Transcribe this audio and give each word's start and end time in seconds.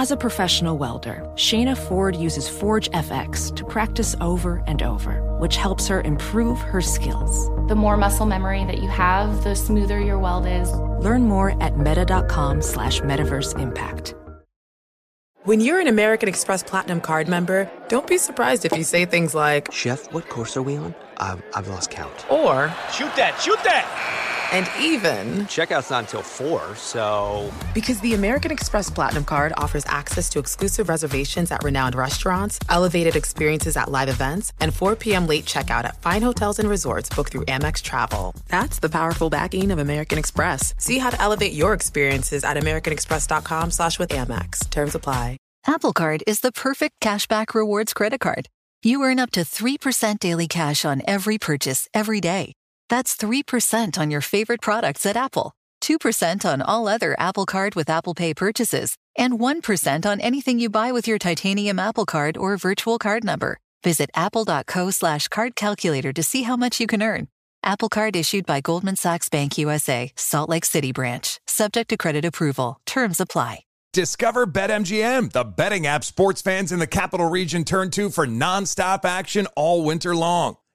As 0.00 0.10
a 0.10 0.16
professional 0.16 0.78
welder, 0.78 1.22
Shayna 1.34 1.76
Ford 1.76 2.16
uses 2.16 2.48
Forge 2.48 2.90
FX 2.92 3.54
to 3.54 3.66
practice 3.66 4.16
over 4.22 4.64
and 4.66 4.82
over, 4.82 5.20
which 5.36 5.56
helps 5.56 5.88
her 5.88 6.00
improve 6.00 6.58
her 6.58 6.80
skills. 6.80 7.50
The 7.68 7.74
more 7.74 7.98
muscle 7.98 8.24
memory 8.24 8.64
that 8.64 8.78
you 8.78 8.88
have, 8.88 9.44
the 9.44 9.54
smoother 9.54 10.00
your 10.00 10.18
weld 10.18 10.46
is. 10.46 10.72
Learn 11.04 11.24
more 11.24 11.62
at 11.62 11.76
meta.com 11.76 12.62
slash 12.62 13.02
metaverse 13.02 13.60
impact. 13.60 14.14
When 15.44 15.60
you're 15.60 15.80
an 15.80 15.86
American 15.86 16.30
Express 16.30 16.62
Platinum 16.62 17.02
card 17.02 17.28
member, 17.28 17.70
don't 17.88 18.06
be 18.06 18.16
surprised 18.16 18.64
if 18.64 18.72
you 18.72 18.84
say 18.84 19.04
things 19.04 19.34
like, 19.34 19.70
Chef, 19.70 20.10
what 20.14 20.30
course 20.30 20.56
are 20.56 20.62
we 20.62 20.76
on? 20.76 20.94
I've, 21.18 21.42
I've 21.54 21.68
lost 21.68 21.90
count. 21.90 22.24
Or, 22.30 22.74
Shoot 22.90 23.14
that, 23.16 23.38
shoot 23.38 23.62
that! 23.64 24.29
And 24.52 24.68
even, 24.80 25.46
Checkout's 25.46 25.90
not 25.90 26.04
until 26.04 26.22
4, 26.22 26.74
so. 26.74 27.52
Because 27.72 28.00
the 28.00 28.14
American 28.14 28.50
Express 28.50 28.90
Platinum 28.90 29.24
Card 29.24 29.52
offers 29.56 29.84
access 29.86 30.28
to 30.30 30.40
exclusive 30.40 30.88
reservations 30.88 31.52
at 31.52 31.62
renowned 31.62 31.94
restaurants, 31.94 32.58
elevated 32.68 33.14
experiences 33.14 33.76
at 33.76 33.92
live 33.92 34.08
events, 34.08 34.52
and 34.60 34.74
4 34.74 34.96
p.m. 34.96 35.28
late 35.28 35.44
checkout 35.44 35.84
at 35.84 36.02
fine 36.02 36.22
hotels 36.22 36.58
and 36.58 36.68
resorts 36.68 37.08
booked 37.08 37.30
through 37.30 37.44
Amex 37.44 37.80
Travel. 37.80 38.34
That's 38.48 38.80
the 38.80 38.88
powerful 38.88 39.30
backing 39.30 39.70
of 39.70 39.78
American 39.78 40.18
Express. 40.18 40.74
See 40.78 40.98
how 40.98 41.10
to 41.10 41.20
elevate 41.20 41.52
your 41.52 41.72
experiences 41.72 42.42
at 42.42 42.56
americanexpress.com 42.56 43.70
slash 43.70 44.00
with 44.00 44.10
Amex. 44.10 44.68
Terms 44.68 44.96
apply. 44.96 45.36
Apple 45.66 45.92
Card 45.92 46.24
is 46.26 46.40
the 46.40 46.52
perfect 46.52 46.98
cashback 47.00 47.54
rewards 47.54 47.92
credit 47.92 48.20
card. 48.20 48.48
You 48.82 49.02
earn 49.02 49.18
up 49.20 49.30
to 49.32 49.40
3% 49.40 50.18
daily 50.18 50.48
cash 50.48 50.84
on 50.84 51.02
every 51.06 51.36
purchase 51.38 51.86
every 51.92 52.20
day. 52.20 52.54
That's 52.90 53.16
3% 53.16 53.98
on 53.98 54.10
your 54.10 54.20
favorite 54.20 54.60
products 54.60 55.06
at 55.06 55.16
Apple, 55.16 55.52
2% 55.80 56.44
on 56.44 56.60
all 56.60 56.88
other 56.88 57.14
Apple 57.18 57.46
Card 57.46 57.76
with 57.76 57.88
Apple 57.88 58.14
Pay 58.14 58.34
purchases, 58.34 58.96
and 59.16 59.34
1% 59.34 60.04
on 60.04 60.20
anything 60.20 60.58
you 60.58 60.68
buy 60.68 60.90
with 60.90 61.06
your 61.06 61.18
titanium 61.18 61.78
Apple 61.78 62.04
Card 62.04 62.36
or 62.36 62.56
virtual 62.56 62.98
card 62.98 63.22
number. 63.22 63.58
Visit 63.84 64.10
apple.co 64.14 64.90
slash 64.90 65.28
card 65.28 65.54
calculator 65.54 66.12
to 66.12 66.22
see 66.22 66.42
how 66.42 66.56
much 66.56 66.80
you 66.80 66.86
can 66.88 67.02
earn. 67.02 67.28
Apple 67.62 67.88
Card 67.88 68.16
issued 68.16 68.44
by 68.44 68.60
Goldman 68.60 68.96
Sachs 68.96 69.28
Bank 69.28 69.56
USA, 69.56 70.10
Salt 70.16 70.50
Lake 70.50 70.64
City 70.64 70.92
branch, 70.92 71.38
subject 71.46 71.90
to 71.90 71.96
credit 71.96 72.24
approval. 72.24 72.80
Terms 72.86 73.20
apply. 73.20 73.60
Discover 73.92 74.48
BetMGM, 74.48 75.32
the 75.32 75.44
betting 75.44 75.86
app 75.86 76.04
sports 76.04 76.42
fans 76.42 76.72
in 76.72 76.80
the 76.80 76.86
capital 76.86 77.30
region 77.30 77.64
turn 77.64 77.90
to 77.92 78.10
for 78.10 78.26
nonstop 78.26 79.04
action 79.04 79.46
all 79.56 79.84
winter 79.84 80.14
long. 80.14 80.56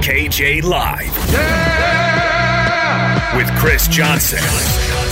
KJ 0.00 0.62
Live 0.64 1.14
Yeah! 1.30 3.36
with 3.36 3.48
Chris 3.58 3.86
Johnson. 3.88 4.38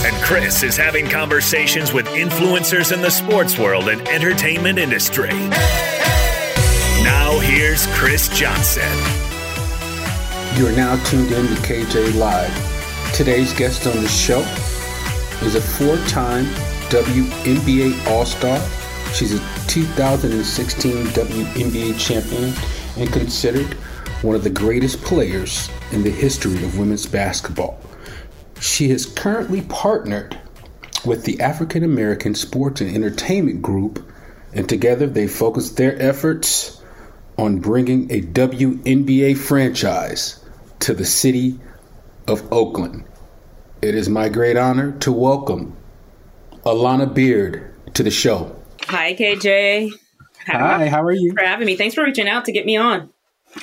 And 0.05 0.15
Chris 0.23 0.63
is 0.63 0.75
having 0.75 1.07
conversations 1.07 1.93
with 1.93 2.07
influencers 2.07 2.91
in 2.91 3.01
the 3.01 3.11
sports 3.11 3.57
world 3.59 3.87
and 3.87 4.01
entertainment 4.07 4.79
industry. 4.79 5.29
Now, 7.03 7.37
here's 7.39 7.85
Chris 7.95 8.27
Johnson. 8.29 8.89
You 10.57 10.67
are 10.67 10.75
now 10.75 11.01
tuned 11.05 11.31
in 11.31 11.47
to 11.47 11.55
KJ 11.61 12.15
Live. 12.15 13.13
Today's 13.13 13.53
guest 13.53 13.85
on 13.85 13.95
the 14.01 14.09
show 14.09 14.39
is 15.45 15.53
a 15.55 15.61
four 15.61 15.95
time 16.07 16.45
WNBA 16.89 18.07
All 18.07 18.25
Star. 18.25 18.59
She's 19.13 19.33
a 19.35 19.39
2016 19.67 21.05
WNBA 21.07 21.99
champion 21.99 22.53
and 22.97 23.11
considered 23.13 23.77
one 24.21 24.35
of 24.35 24.43
the 24.43 24.49
greatest 24.49 25.01
players 25.01 25.69
in 25.91 26.03
the 26.03 26.09
history 26.09 26.63
of 26.63 26.77
women's 26.77 27.05
basketball. 27.05 27.79
She 28.59 28.91
is 28.91 29.05
currently 29.05 29.61
partnered 29.61 30.37
with 31.05 31.23
the 31.23 31.39
African 31.39 31.83
American 31.83 32.35
Sports 32.35 32.81
and 32.81 32.93
Entertainment 32.93 33.61
Group, 33.61 34.05
and 34.53 34.67
together 34.67 35.07
they 35.07 35.27
focus 35.27 35.71
their 35.71 35.99
efforts 36.01 36.81
on 37.37 37.59
bringing 37.59 38.11
a 38.11 38.21
WNBA 38.21 39.37
franchise 39.37 40.43
to 40.79 40.93
the 40.93 41.05
city 41.05 41.57
of 42.27 42.51
Oakland. 42.51 43.05
It 43.81 43.95
is 43.95 44.09
my 44.09 44.27
great 44.27 44.57
honor 44.57 44.91
to 44.99 45.13
welcome 45.13 45.77
Alana 46.65 47.13
Beard 47.13 47.73
to 47.93 48.03
the 48.03 48.11
show. 48.11 48.53
Hi, 48.83 49.13
KJ. 49.13 49.91
Hi, 50.47 50.89
how 50.89 51.01
are 51.03 51.13
you? 51.13 51.31
For 51.33 51.43
having 51.45 51.65
me. 51.65 51.77
Thanks 51.77 51.95
for 51.95 52.03
reaching 52.03 52.27
out 52.27 52.45
to 52.45 52.51
get 52.51 52.65
me 52.65 52.75
on. 52.75 53.09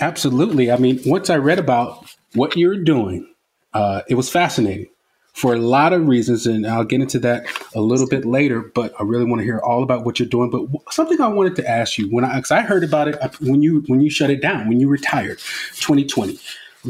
Absolutely. 0.00 0.70
I 0.70 0.76
mean, 0.76 1.00
once 1.06 1.30
I 1.30 1.36
read 1.36 1.58
about 1.58 2.06
what 2.34 2.56
you're 2.56 2.82
doing, 2.82 3.32
uh, 3.72 4.02
it 4.08 4.14
was 4.14 4.28
fascinating 4.28 4.88
for 5.36 5.52
a 5.52 5.58
lot 5.58 5.92
of 5.92 6.08
reasons, 6.08 6.46
and 6.46 6.66
I'll 6.66 6.84
get 6.84 7.02
into 7.02 7.18
that 7.18 7.46
a 7.74 7.80
little 7.80 8.08
bit 8.08 8.24
later. 8.24 8.62
But 8.74 8.94
I 8.98 9.04
really 9.04 9.26
want 9.26 9.40
to 9.40 9.44
hear 9.44 9.58
all 9.58 9.82
about 9.82 10.04
what 10.04 10.18
you're 10.18 10.28
doing. 10.28 10.50
But 10.50 10.92
something 10.92 11.20
I 11.20 11.28
wanted 11.28 11.56
to 11.56 11.68
ask 11.68 11.98
you 11.98 12.08
when 12.08 12.24
I, 12.24 12.40
cause 12.40 12.50
I 12.50 12.62
heard 12.62 12.82
about 12.82 13.08
it 13.08 13.20
uh, 13.22 13.28
when 13.40 13.62
you 13.62 13.84
when 13.86 14.00
you 14.00 14.08
shut 14.08 14.30
it 14.30 14.40
down, 14.40 14.68
when 14.68 14.80
you 14.80 14.88
retired, 14.88 15.38
2020. 15.74 16.38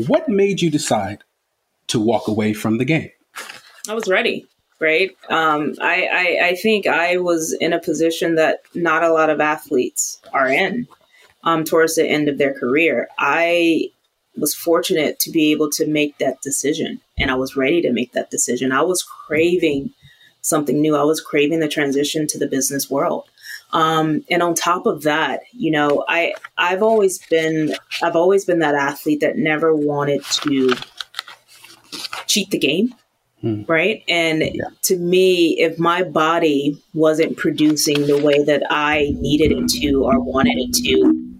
What 0.06 0.28
made 0.28 0.62
you 0.62 0.70
decide 0.70 1.24
to 1.88 1.98
walk 1.98 2.28
away 2.28 2.52
from 2.52 2.78
the 2.78 2.84
game? 2.84 3.10
I 3.88 3.94
was 3.94 4.08
ready. 4.08 4.46
Right. 4.78 5.16
Um, 5.28 5.74
I, 5.80 6.06
I 6.12 6.46
I 6.48 6.54
think 6.54 6.86
I 6.86 7.16
was 7.16 7.52
in 7.60 7.72
a 7.72 7.80
position 7.80 8.36
that 8.36 8.60
not 8.74 9.02
a 9.02 9.12
lot 9.12 9.30
of 9.30 9.40
athletes 9.40 10.20
are 10.32 10.48
in. 10.48 10.86
Um, 11.46 11.64
towards 11.64 11.94
the 11.94 12.06
end 12.06 12.28
of 12.28 12.36
their 12.36 12.52
career, 12.52 13.08
I 13.18 13.90
was 14.36 14.54
fortunate 14.54 15.18
to 15.20 15.30
be 15.30 15.52
able 15.52 15.70
to 15.70 15.86
make 15.86 16.18
that 16.18 16.42
decision 16.42 17.00
and 17.18 17.30
I 17.30 17.34
was 17.34 17.56
ready 17.56 17.80
to 17.82 17.92
make 17.92 18.12
that 18.12 18.30
decision. 18.30 18.72
I 18.72 18.82
was 18.82 19.02
craving 19.02 19.92
something 20.42 20.80
new. 20.80 20.96
I 20.96 21.02
was 21.02 21.20
craving 21.20 21.60
the 21.60 21.68
transition 21.68 22.26
to 22.28 22.38
the 22.38 22.46
business 22.46 22.90
world. 22.90 23.24
Um, 23.72 24.24
and 24.30 24.42
on 24.42 24.54
top 24.54 24.86
of 24.86 25.02
that, 25.02 25.40
you 25.52 25.70
know, 25.70 26.04
I 26.08 26.34
I've 26.56 26.82
always 26.82 27.18
been 27.26 27.74
I've 28.02 28.14
always 28.16 28.44
been 28.44 28.60
that 28.60 28.74
athlete 28.74 29.20
that 29.20 29.38
never 29.38 29.74
wanted 29.74 30.24
to 30.24 30.74
cheat 32.26 32.50
the 32.50 32.58
game. 32.58 32.94
Hmm. 33.40 33.62
Right. 33.66 34.02
And 34.08 34.42
yeah. 34.42 34.64
to 34.84 34.96
me, 34.96 35.58
if 35.60 35.78
my 35.78 36.02
body 36.02 36.80
wasn't 36.94 37.36
producing 37.36 38.06
the 38.06 38.18
way 38.22 38.42
that 38.44 38.62
I 38.70 39.14
needed 39.18 39.52
it 39.52 39.68
to 39.80 40.04
or 40.04 40.20
wanted 40.20 40.56
it 40.56 40.72
to, 40.84 41.35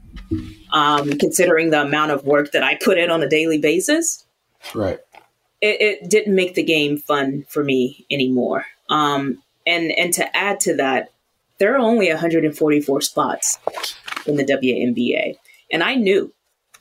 um, 0.77 1.11
considering 1.13 1.71
the 1.71 1.81
amount 1.81 2.11
of 2.11 2.27
work 2.27 2.53
that 2.53 2.63
I 2.63 2.75
put 2.75 2.99
in 2.99 3.11
on 3.11 3.23
a 3.23 3.29
daily 3.29 3.57
basis, 3.57 4.27
right, 4.75 4.99
it, 5.63 5.81
it 5.81 6.11
didn't 6.11 6.35
make 6.35 6.55
the 6.55 6.63
game 6.63 6.99
fun 6.99 7.47
for 7.49 7.65
me 7.65 8.05
anymore. 8.11 8.67
Um, 8.91 9.43
and 9.67 9.91
and 9.93 10.13
to 10.13 10.37
add 10.37 10.61
to 10.61 10.77
that, 10.77 11.13
there 11.59 11.75
are 11.75 11.79
only 11.79 12.11
144 12.11 13.01
spots 13.01 13.59
in 14.27 14.37
the 14.37 14.45
WNBA, 14.45 15.37
and 15.73 15.83
I 15.83 15.95
knew 15.95 16.31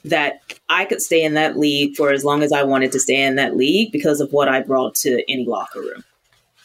that 0.03 0.41
I 0.67 0.83
could 0.83 1.01
stay 1.01 1.23
in 1.23 1.35
that 1.35 1.57
league 1.57 1.95
for 1.95 2.11
as 2.11 2.25
long 2.25 2.43
as 2.43 2.51
I 2.51 2.63
wanted 2.63 2.91
to 2.91 2.99
stay 2.99 3.23
in 3.23 3.37
that 3.37 3.55
league 3.55 3.93
because 3.93 4.19
of 4.19 4.33
what 4.33 4.49
I 4.49 4.61
brought 4.61 4.95
to 4.95 5.23
any 5.31 5.45
locker 5.45 5.79
room. 5.79 6.03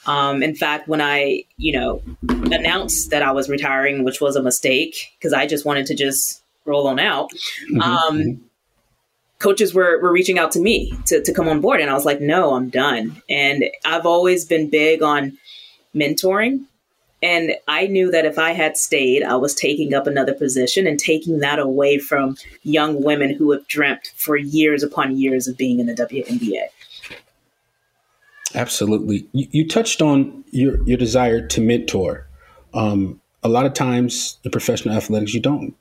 Um, 0.07 0.43
in 0.43 0.57
fact, 0.57 0.89
when 0.89 1.01
I, 1.01 1.45
you 1.59 1.79
know, 1.79 2.03
announced 2.29 3.11
that 3.11 3.23
I 3.23 3.31
was 3.31 3.49
retiring, 3.49 4.03
which 4.03 4.21
was 4.21 4.35
a 4.35 4.43
mistake 4.43 5.13
because 5.17 5.33
I 5.33 5.47
just 5.47 5.65
wanted 5.65 5.87
to 5.87 5.95
just 5.95 6.40
roll 6.65 6.87
on 6.87 6.99
out, 6.99 7.31
mm-hmm. 7.71 7.81
um, 7.81 8.19
mm-hmm. 8.19 8.43
coaches 9.39 9.75
were, 9.75 10.01
were 10.01 10.13
reaching 10.13 10.39
out 10.39 10.53
to 10.53 10.61
me 10.61 10.93
to, 11.07 11.23
to 11.23 11.33
come 11.33 11.49
on 11.49 11.61
board. 11.61 11.81
And 11.81 11.91
I 11.91 11.95
was 11.95 12.05
like, 12.05 12.21
no, 12.21 12.55
I'm 12.55 12.69
done. 12.69 13.21
And 13.29 13.65
I've 13.85 14.07
always 14.07 14.45
been 14.45 14.71
big 14.71 15.03
on 15.03 15.39
mentoring 15.95 16.67
And 17.23 17.53
I 17.69 17.87
knew 17.87 18.11
that 18.11 18.25
if 18.25 18.39
I 18.39 18.53
had 18.53 18.77
stayed, 18.77 19.23
I 19.23 19.37
was 19.37 19.55
taking 19.55 19.93
up 19.93 20.07
another 20.07 20.33
position 20.33 20.87
and 20.87 20.99
taking 20.99 21.41
that 21.41 21.59
away 21.59 21.99
from 21.99 22.37
young 22.63 23.03
women 23.03 23.35
who 23.35 23.51
have 23.53 23.67
dreamt 23.69 24.13
for 24.17 24.37
years 24.37 24.83
upon 24.83 25.19
years 25.19 25.47
of 25.47 25.57
being 25.57 25.81
in 25.81 25.87
the 25.87 25.95
WNBA. 25.95 26.65
Absolutely. 28.55 29.29
You, 29.33 29.47
you 29.51 29.69
touched 29.69 30.01
on 30.01 30.45
your, 30.51 30.83
your 30.85 30.97
desire 30.97 31.47
to 31.49 31.61
mentor. 31.61 32.27
Um, 32.73 33.21
a 33.43 33.49
lot 33.49 33.67
of 33.67 33.75
times 33.75 34.39
in 34.45 34.51
professional 34.51 34.95
athletics, 34.97 35.35
you 35.35 35.41
don't. 35.41 35.75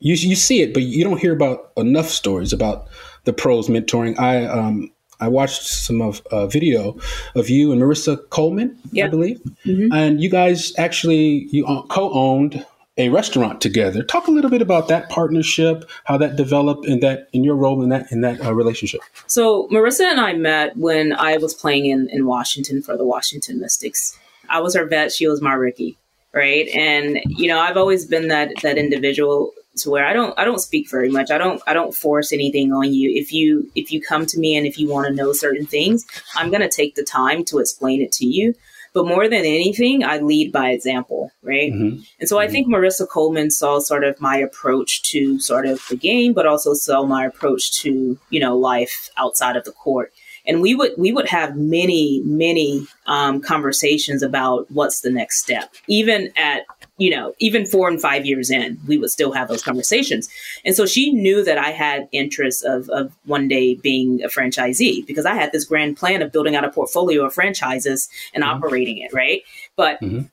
You, 0.00 0.14
you 0.14 0.36
see 0.36 0.60
it, 0.60 0.74
but 0.74 0.82
you 0.82 1.04
don't 1.04 1.20
hear 1.20 1.32
about 1.32 1.72
enough 1.76 2.08
stories 2.08 2.52
about 2.52 2.88
the 3.24 3.32
pros 3.32 3.68
mentoring. 3.68 4.18
I 4.18 4.44
um, 4.44 4.90
I 5.20 5.28
watched 5.28 5.62
some 5.62 6.02
of 6.02 6.20
uh, 6.30 6.46
video 6.46 6.98
of 7.34 7.48
you 7.48 7.72
and 7.72 7.80
Marissa 7.80 8.28
Coleman, 8.30 8.76
yeah. 8.92 9.06
I 9.06 9.08
believe, 9.08 9.40
mm-hmm. 9.64 9.92
and 9.92 10.20
you 10.20 10.28
guys 10.28 10.72
actually 10.76 11.48
you 11.50 11.64
co-owned 11.88 12.64
a 12.96 13.08
restaurant 13.08 13.60
together. 13.60 14.02
Talk 14.02 14.28
a 14.28 14.30
little 14.30 14.50
bit 14.50 14.62
about 14.62 14.88
that 14.88 15.08
partnership, 15.08 15.88
how 16.04 16.16
that 16.18 16.36
developed, 16.36 16.86
and 16.86 17.02
that 17.02 17.28
in 17.32 17.42
your 17.42 17.56
role 17.56 17.82
in 17.82 17.88
that 17.88 18.10
in 18.12 18.20
that 18.20 18.44
uh, 18.44 18.54
relationship. 18.54 19.00
So 19.26 19.68
Marissa 19.68 20.04
and 20.04 20.20
I 20.20 20.34
met 20.34 20.76
when 20.76 21.12
I 21.12 21.38
was 21.38 21.54
playing 21.54 21.86
in 21.86 22.08
in 22.10 22.26
Washington 22.26 22.82
for 22.82 22.96
the 22.96 23.04
Washington 23.04 23.60
Mystics. 23.60 24.18
I 24.48 24.60
was 24.60 24.74
her 24.74 24.84
vet; 24.84 25.12
she 25.12 25.26
was 25.26 25.40
my 25.40 25.54
rookie, 25.54 25.96
right? 26.32 26.68
And 26.68 27.20
you 27.26 27.48
know, 27.48 27.58
I've 27.58 27.76
always 27.76 28.04
been 28.04 28.28
that 28.28 28.50
that 28.62 28.78
individual 28.78 29.52
to 29.76 29.90
where 29.90 30.06
I 30.06 30.12
don't 30.12 30.38
I 30.38 30.44
don't 30.44 30.60
speak 30.60 30.90
very 30.90 31.10
much. 31.10 31.30
I 31.30 31.38
don't 31.38 31.62
I 31.66 31.72
don't 31.72 31.94
force 31.94 32.32
anything 32.32 32.72
on 32.72 32.92
you. 32.92 33.10
If 33.14 33.32
you 33.32 33.70
if 33.74 33.90
you 33.92 34.00
come 34.00 34.26
to 34.26 34.38
me 34.38 34.56
and 34.56 34.66
if 34.66 34.78
you 34.78 34.88
want 34.88 35.06
to 35.08 35.14
know 35.14 35.32
certain 35.32 35.66
things, 35.66 36.04
I'm 36.34 36.50
going 36.50 36.62
to 36.62 36.68
take 36.68 36.94
the 36.94 37.04
time 37.04 37.44
to 37.46 37.58
explain 37.58 38.00
it 38.00 38.12
to 38.12 38.26
you. 38.26 38.54
But 38.94 39.08
more 39.08 39.28
than 39.28 39.40
anything, 39.40 40.04
I 40.04 40.18
lead 40.18 40.52
by 40.52 40.70
example, 40.70 41.32
right? 41.42 41.72
Mm-hmm. 41.72 42.02
And 42.20 42.28
so 42.28 42.38
I 42.38 42.44
mm-hmm. 42.44 42.52
think 42.52 42.68
Marissa 42.68 43.08
Coleman 43.08 43.50
saw 43.50 43.80
sort 43.80 44.04
of 44.04 44.20
my 44.20 44.36
approach 44.36 45.02
to 45.10 45.40
sort 45.40 45.66
of 45.66 45.84
the 45.90 45.96
game, 45.96 46.32
but 46.32 46.46
also 46.46 46.74
saw 46.74 47.04
my 47.04 47.26
approach 47.26 47.72
to, 47.80 48.16
you 48.30 48.40
know, 48.40 48.56
life 48.56 49.10
outside 49.18 49.56
of 49.56 49.64
the 49.64 49.72
court. 49.72 50.12
And 50.46 50.62
we 50.62 50.76
would 50.76 50.92
we 50.96 51.10
would 51.10 51.28
have 51.28 51.56
many, 51.56 52.22
many 52.24 52.86
um, 53.06 53.40
conversations 53.40 54.22
about 54.22 54.70
what's 54.70 55.00
the 55.00 55.10
next 55.10 55.42
step, 55.42 55.74
even 55.88 56.30
at 56.36 56.64
you 56.96 57.10
know, 57.10 57.34
even 57.38 57.66
four 57.66 57.88
and 57.88 58.00
five 58.00 58.24
years 58.24 58.50
in, 58.50 58.78
we 58.86 58.96
would 58.96 59.10
still 59.10 59.32
have 59.32 59.48
those 59.48 59.62
conversations. 59.62 60.28
And 60.64 60.76
so 60.76 60.86
she 60.86 61.12
knew 61.12 61.42
that 61.42 61.58
I 61.58 61.70
had 61.70 62.08
interests 62.12 62.62
of, 62.62 62.88
of 62.90 63.12
one 63.24 63.48
day 63.48 63.74
being 63.74 64.22
a 64.22 64.28
franchisee 64.28 65.04
because 65.06 65.26
I 65.26 65.34
had 65.34 65.50
this 65.52 65.64
grand 65.64 65.96
plan 65.96 66.22
of 66.22 66.30
building 66.30 66.54
out 66.54 66.64
a 66.64 66.70
portfolio 66.70 67.24
of 67.24 67.34
franchises 67.34 68.08
and 68.32 68.44
mm-hmm. 68.44 68.54
operating 68.54 68.98
it, 68.98 69.12
right? 69.12 69.42
But 69.74 70.00
mm-hmm. 70.00 70.26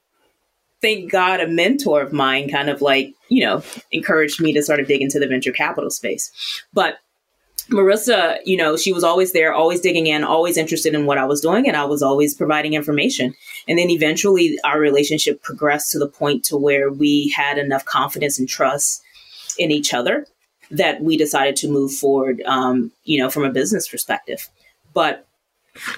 thank 0.81 1.11
God 1.11 1.39
a 1.39 1.47
mentor 1.47 2.01
of 2.01 2.13
mine 2.13 2.49
kind 2.49 2.69
of 2.69 2.81
like, 2.81 3.13
you 3.27 3.43
know, 3.43 3.63
encouraged 3.91 4.39
me 4.39 4.53
to 4.53 4.61
sort 4.61 4.79
of 4.79 4.87
dig 4.87 5.01
into 5.01 5.19
the 5.19 5.27
venture 5.27 5.51
capital 5.51 5.89
space. 5.89 6.31
But 6.73 6.99
Marissa, 7.71 8.37
you 8.45 8.57
know, 8.57 8.75
she 8.75 8.91
was 8.91 9.03
always 9.03 9.31
there, 9.31 9.53
always 9.53 9.79
digging 9.79 10.07
in, 10.07 10.23
always 10.23 10.57
interested 10.57 10.93
in 10.93 11.05
what 11.05 11.17
I 11.17 11.25
was 11.25 11.41
doing, 11.41 11.67
and 11.67 11.77
I 11.77 11.85
was 11.85 12.03
always 12.03 12.35
providing 12.35 12.73
information. 12.73 13.33
And 13.67 13.79
then 13.79 13.89
eventually 13.89 14.57
our 14.63 14.79
relationship 14.79 15.41
progressed 15.41 15.91
to 15.91 15.99
the 15.99 16.07
point 16.07 16.43
to 16.45 16.57
where 16.57 16.91
we 16.91 17.29
had 17.35 17.57
enough 17.57 17.85
confidence 17.85 18.37
and 18.37 18.47
trust 18.47 19.01
in 19.57 19.71
each 19.71 19.93
other 19.93 20.27
that 20.69 21.01
we 21.01 21.17
decided 21.17 21.55
to 21.57 21.69
move 21.69 21.91
forward, 21.93 22.41
um, 22.45 22.91
you 23.03 23.19
know, 23.19 23.29
from 23.29 23.43
a 23.43 23.51
business 23.51 23.87
perspective. 23.87 24.49
But 24.93 25.25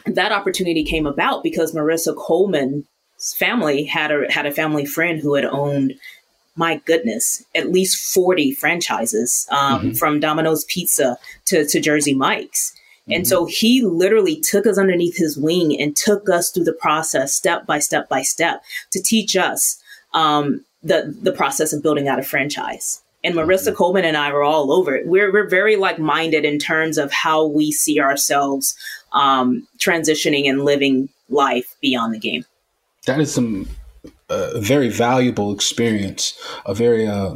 that 0.06 0.32
opportunity 0.32 0.84
came 0.84 1.08
about 1.08 1.44
because 1.44 1.74
Marissa 1.74 2.16
Coleman's 2.16 2.86
family 3.36 3.84
had 3.84 4.12
a 4.12 4.32
had 4.32 4.46
a 4.46 4.52
family 4.52 4.86
friend 4.86 5.20
who 5.20 5.34
had 5.34 5.46
owned 5.46 5.94
my 6.56 6.78
goodness, 6.86 7.44
at 7.56 7.72
least 7.72 8.14
40 8.14 8.52
franchises 8.54 9.48
um, 9.52 9.80
mm-hmm. 9.80 9.92
from 9.94 10.20
Domino's 10.20 10.66
Pizza 10.66 11.18
to, 11.46 11.66
to 11.66 11.80
Jersey 11.80 12.14
Mike's. 12.14 12.74
Mm-hmm. 13.04 13.14
And 13.14 13.28
so 13.28 13.46
he 13.46 13.82
literally 13.82 14.40
took 14.40 14.68
us 14.68 14.78
underneath 14.78 15.18
his 15.18 15.38
wing 15.38 15.80
and 15.80 15.96
took 15.96 16.30
us 16.30 16.52
through 16.52 16.66
the 16.66 16.74
process 16.74 17.34
step 17.34 17.66
by 17.66 17.80
step 17.80 18.08
by 18.08 18.22
step 18.22 18.64
to 18.92 19.02
teach 19.02 19.36
us 19.36 19.82
um, 20.14 20.64
the, 20.84 21.16
the 21.22 21.32
process 21.32 21.74
of 21.74 21.82
building 21.82 22.08
out 22.08 22.20
a 22.20 22.24
franchise. 22.24 23.02
And 23.24 23.36
Marissa 23.36 23.70
mm-hmm. 23.70 23.76
Coleman 23.76 24.06
and 24.06 24.18
I 24.18 24.32
were 24.32 24.44
all 24.44 24.72
over 24.72 24.96
it. 24.96 25.08
We're, 25.08 25.32
we're 25.32 25.50
very 25.50 25.76
like 25.76 25.98
minded 25.98 26.46
in 26.46 26.60
terms 26.60 26.98
of 26.98 27.12
how 27.12 27.46
we 27.46 27.72
see 27.72 28.00
ourselves 28.00 28.76
um, 29.14 29.68
transitioning 29.80 30.48
and 30.48 30.66
living 30.66 31.10
life 31.30 31.76
beyond 31.82 32.14
the 32.14 32.20
game. 32.20 32.46
That 33.06 33.20
is 33.20 33.34
some 33.34 33.68
a 34.34 34.62
very 34.62 34.90
valuable 34.90 35.54
experience, 35.54 36.38
a 36.66 36.74
very 36.74 37.08
uh, 37.08 37.36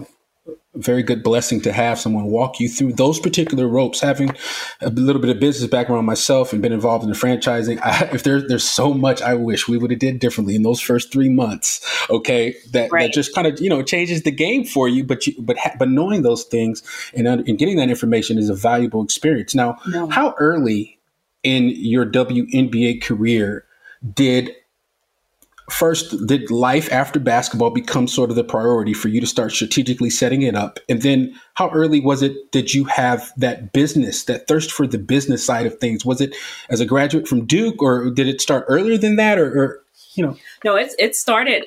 very 0.77 1.01
good 1.01 1.23
blessing 1.23 1.59
to 1.61 1.71
have 1.71 1.99
someone 1.99 2.25
walk 2.25 2.59
you 2.59 2.69
through 2.69 2.94
those 2.94 3.19
particular 3.19 3.67
ropes. 3.67 3.99
Having 3.99 4.35
a 4.81 4.89
little 4.89 5.21
bit 5.21 5.31
of 5.31 5.39
business 5.39 5.69
background 5.69 6.05
myself 6.05 6.53
and 6.53 6.61
been 6.61 6.71
involved 6.71 7.03
in 7.03 7.09
the 7.09 7.15
franchising, 7.15 7.79
I, 7.81 8.09
if 8.13 8.23
there, 8.23 8.47
there's 8.47 8.67
so 8.67 8.94
much 8.94 9.21
I 9.21 9.33
wish 9.33 9.67
we 9.67 9.77
would 9.77 9.91
have 9.91 9.99
did 9.99 10.19
differently 10.19 10.55
in 10.55 10.63
those 10.63 10.79
first 10.79 11.11
three 11.11 11.29
months. 11.29 11.83
Okay, 12.09 12.55
that 12.71 12.91
right. 12.91 13.07
that 13.07 13.13
just 13.13 13.33
kind 13.33 13.47
of 13.47 13.59
you 13.59 13.69
know 13.69 13.81
changes 13.81 14.23
the 14.23 14.31
game 14.31 14.63
for 14.63 14.88
you. 14.88 15.03
But 15.03 15.27
you, 15.27 15.35
but 15.39 15.57
ha- 15.57 15.75
but 15.77 15.89
knowing 15.89 16.21
those 16.21 16.44
things 16.44 16.83
and, 17.13 17.27
and 17.27 17.57
getting 17.57 17.77
that 17.77 17.89
information 17.89 18.38
is 18.38 18.49
a 18.49 18.55
valuable 18.55 19.03
experience. 19.03 19.55
Now, 19.55 19.79
no. 19.88 20.07
how 20.07 20.35
early 20.39 20.99
in 21.44 21.69
your 21.75 22.05
WNBA 22.05 23.01
career 23.01 23.65
did 24.13 24.55
first 25.69 26.25
did 26.25 26.49
life 26.49 26.91
after 26.91 27.19
basketball 27.19 27.69
become 27.69 28.07
sort 28.07 28.29
of 28.29 28.35
the 28.35 28.43
priority 28.43 28.93
for 28.93 29.09
you 29.09 29.19
to 29.19 29.27
start 29.27 29.51
strategically 29.51 30.09
setting 30.09 30.41
it 30.41 30.55
up. 30.55 30.79
And 30.87 31.01
then 31.01 31.35
how 31.55 31.69
early 31.71 31.99
was 31.99 32.21
it 32.21 32.51
did 32.51 32.73
you 32.73 32.85
have 32.85 33.31
that 33.37 33.73
business 33.73 34.23
that 34.25 34.47
thirst 34.47 34.71
for 34.71 34.87
the 34.87 34.97
business 34.97 35.45
side 35.45 35.65
of 35.65 35.77
things? 35.79 36.05
Was 36.05 36.21
it 36.21 36.35
as 36.69 36.79
a 36.79 36.85
graduate 36.85 37.27
from 37.27 37.45
duke 37.45 37.81
or 37.81 38.09
did 38.09 38.27
it 38.27 38.39
start 38.39 38.65
earlier 38.69 38.97
than 38.97 39.17
that 39.17 39.37
or, 39.37 39.47
or 39.47 39.83
you 40.15 40.25
know? 40.25 40.37
No 40.63 40.75
it's 40.75 40.95
it 40.97 41.15
started 41.15 41.65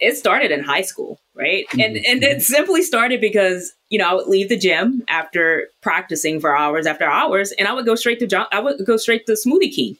it 0.00 0.16
started 0.16 0.50
in 0.50 0.64
high 0.64 0.82
school 0.82 1.20
right? 1.34 1.66
Mm-hmm. 1.68 1.80
and 1.80 1.96
and 1.96 2.22
it 2.24 2.42
simply 2.42 2.82
started 2.82 3.20
because 3.20 3.72
you 3.88 3.98
know 3.98 4.08
i 4.08 4.14
would 4.14 4.26
leave 4.26 4.48
the 4.48 4.58
gym 4.58 5.02
after 5.08 5.68
practicing 5.80 6.40
for 6.40 6.56
hours 6.56 6.86
after 6.86 7.04
hours 7.04 7.52
and 7.52 7.68
i 7.68 7.72
would 7.72 7.86
go 7.86 7.94
straight 7.94 8.18
to 8.18 8.26
John, 8.26 8.46
i 8.52 8.60
would 8.60 8.84
go 8.86 8.96
straight 8.96 9.26
to 9.26 9.32
smoothie 9.32 9.74
king 9.74 9.96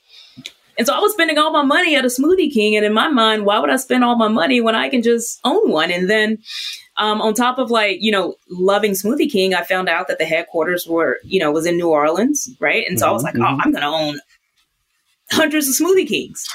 and 0.80 0.86
so 0.86 0.94
I 0.94 0.98
was 1.00 1.12
spending 1.12 1.36
all 1.36 1.52
my 1.52 1.62
money 1.62 1.94
at 1.94 2.06
a 2.06 2.08
Smoothie 2.08 2.50
King. 2.50 2.74
And 2.74 2.86
in 2.86 2.94
my 2.94 3.08
mind, 3.08 3.44
why 3.44 3.58
would 3.58 3.68
I 3.68 3.76
spend 3.76 4.02
all 4.02 4.16
my 4.16 4.28
money 4.28 4.62
when 4.62 4.74
I 4.74 4.88
can 4.88 5.02
just 5.02 5.38
own 5.44 5.70
one? 5.70 5.90
And 5.90 6.08
then 6.08 6.38
um, 6.96 7.20
on 7.20 7.34
top 7.34 7.58
of 7.58 7.70
like, 7.70 7.98
you 8.00 8.10
know, 8.10 8.36
loving 8.48 8.92
Smoothie 8.92 9.30
King, 9.30 9.52
I 9.52 9.62
found 9.62 9.90
out 9.90 10.08
that 10.08 10.16
the 10.16 10.24
headquarters 10.24 10.86
were, 10.86 11.18
you 11.22 11.38
know, 11.38 11.52
was 11.52 11.66
in 11.66 11.76
New 11.76 11.90
Orleans, 11.90 12.48
right? 12.60 12.86
And 12.88 12.98
so 12.98 13.04
mm-hmm, 13.04 13.10
I 13.10 13.12
was 13.12 13.22
like, 13.22 13.34
oh, 13.34 13.40
mm-hmm. 13.40 13.60
I'm 13.60 13.72
going 13.72 13.82
to 13.82 13.88
own 13.88 14.20
hundreds 15.30 15.68
of 15.68 15.74
Smoothie 15.74 16.08
Kings. 16.08 16.48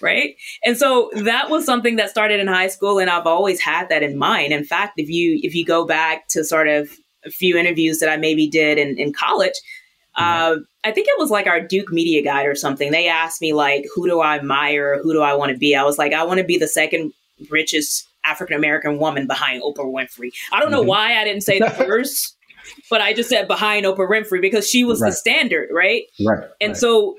Right. 0.00 0.36
And 0.64 0.78
so 0.78 1.10
that 1.14 1.50
was 1.50 1.66
something 1.66 1.96
that 1.96 2.08
started 2.08 2.40
in 2.40 2.46
high 2.46 2.68
school. 2.68 2.98
And 2.98 3.10
I've 3.10 3.26
always 3.26 3.60
had 3.60 3.90
that 3.90 4.02
in 4.02 4.16
mind. 4.16 4.54
In 4.54 4.64
fact, 4.64 4.94
if 4.96 5.10
you, 5.10 5.38
if 5.42 5.54
you 5.54 5.66
go 5.66 5.84
back 5.84 6.28
to 6.28 6.44
sort 6.44 6.68
of 6.68 6.88
a 7.26 7.30
few 7.30 7.58
interviews 7.58 7.98
that 7.98 8.08
I 8.08 8.16
maybe 8.16 8.48
did 8.48 8.78
in, 8.78 8.98
in 8.98 9.12
college, 9.12 9.52
uh, 10.16 10.56
I 10.84 10.92
think 10.92 11.08
it 11.08 11.18
was 11.18 11.30
like 11.30 11.46
our 11.46 11.60
Duke 11.60 11.92
Media 11.92 12.22
Guide 12.22 12.46
or 12.46 12.54
something. 12.54 12.90
They 12.90 13.08
asked 13.08 13.40
me 13.40 13.52
like, 13.52 13.84
who 13.94 14.06
do 14.08 14.20
I 14.20 14.36
admire? 14.36 15.00
Who 15.02 15.12
do 15.12 15.20
I 15.20 15.34
want 15.34 15.52
to 15.52 15.58
be? 15.58 15.74
I 15.74 15.84
was 15.84 15.98
like, 15.98 16.12
I 16.12 16.24
want 16.24 16.38
to 16.38 16.44
be 16.44 16.58
the 16.58 16.68
second 16.68 17.12
richest 17.50 18.08
African 18.24 18.56
American 18.56 18.98
woman 18.98 19.26
behind 19.26 19.62
Oprah 19.62 19.84
Winfrey. 19.84 20.30
I 20.52 20.60
don't 20.60 20.70
know 20.70 20.80
mm-hmm. 20.80 20.88
why 20.88 21.18
I 21.18 21.24
didn't 21.24 21.42
say 21.42 21.58
the 21.58 21.70
first, 21.86 22.36
but 22.90 23.00
I 23.00 23.12
just 23.12 23.28
said 23.28 23.46
behind 23.46 23.84
Oprah 23.84 24.08
Winfrey 24.08 24.40
because 24.40 24.68
she 24.68 24.84
was 24.84 25.00
right. 25.00 25.10
the 25.10 25.16
standard, 25.16 25.68
right? 25.72 26.04
Right. 26.24 26.48
And 26.60 26.70
right. 26.70 26.76
so 26.76 27.16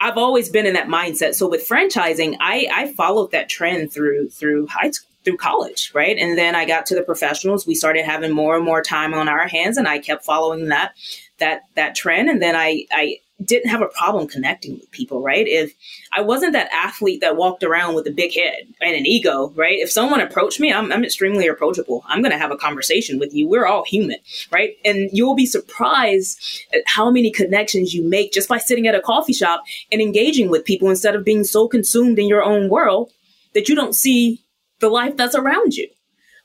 I've 0.00 0.18
always 0.18 0.48
been 0.48 0.66
in 0.66 0.74
that 0.74 0.88
mindset. 0.88 1.34
So 1.34 1.48
with 1.48 1.66
franchising, 1.66 2.36
I, 2.40 2.66
I 2.72 2.92
followed 2.94 3.30
that 3.30 3.48
trend 3.48 3.92
through 3.92 4.30
through 4.30 4.66
high 4.66 4.90
school 4.90 5.11
through 5.24 5.36
college, 5.36 5.92
right? 5.94 6.16
And 6.18 6.36
then 6.36 6.54
I 6.54 6.64
got 6.64 6.86
to 6.86 6.94
the 6.94 7.02
professionals. 7.02 7.66
We 7.66 7.74
started 7.74 8.04
having 8.04 8.32
more 8.32 8.56
and 8.56 8.64
more 8.64 8.82
time 8.82 9.14
on 9.14 9.28
our 9.28 9.46
hands, 9.48 9.76
and 9.76 9.88
I 9.88 9.98
kept 9.98 10.24
following 10.24 10.68
that 10.68 10.94
that 11.38 11.62
that 11.74 11.94
trend 11.94 12.28
and 12.28 12.40
then 12.40 12.54
I 12.54 12.86
I 12.92 13.18
didn't 13.44 13.70
have 13.70 13.82
a 13.82 13.86
problem 13.86 14.28
connecting 14.28 14.74
with 14.74 14.90
people, 14.90 15.20
right? 15.20 15.46
If 15.46 15.74
I 16.12 16.20
wasn't 16.20 16.52
that 16.52 16.70
athlete 16.72 17.20
that 17.20 17.36
walked 17.36 17.62
around 17.62 17.94
with 17.94 18.06
a 18.06 18.12
big 18.12 18.34
head 18.34 18.66
and 18.80 18.94
an 18.94 19.06
ego, 19.06 19.52
right? 19.56 19.78
If 19.78 19.90
someone 19.90 20.20
approached 20.20 20.60
me, 20.60 20.72
I'm, 20.72 20.92
I'm 20.92 21.04
extremely 21.04 21.46
approachable. 21.46 22.04
I'm 22.06 22.22
going 22.22 22.32
to 22.32 22.38
have 22.38 22.50
a 22.50 22.56
conversation 22.56 23.18
with 23.18 23.34
you. 23.34 23.48
We're 23.48 23.66
all 23.66 23.84
human, 23.84 24.18
right? 24.50 24.76
And 24.84 25.10
you'll 25.12 25.34
be 25.34 25.46
surprised 25.46 26.40
at 26.72 26.82
how 26.86 27.10
many 27.10 27.30
connections 27.30 27.94
you 27.94 28.04
make 28.04 28.32
just 28.32 28.48
by 28.48 28.58
sitting 28.58 28.86
at 28.86 28.94
a 28.94 29.00
coffee 29.00 29.32
shop 29.32 29.64
and 29.90 30.00
engaging 30.00 30.48
with 30.48 30.64
people 30.64 30.88
instead 30.88 31.14
of 31.14 31.24
being 31.24 31.44
so 31.44 31.68
consumed 31.68 32.18
in 32.18 32.28
your 32.28 32.42
own 32.42 32.68
world 32.68 33.12
that 33.54 33.68
you 33.68 33.74
don't 33.74 33.94
see 33.94 34.41
the 34.82 34.90
life 34.90 35.16
that's 35.16 35.34
around 35.34 35.74
you. 35.74 35.88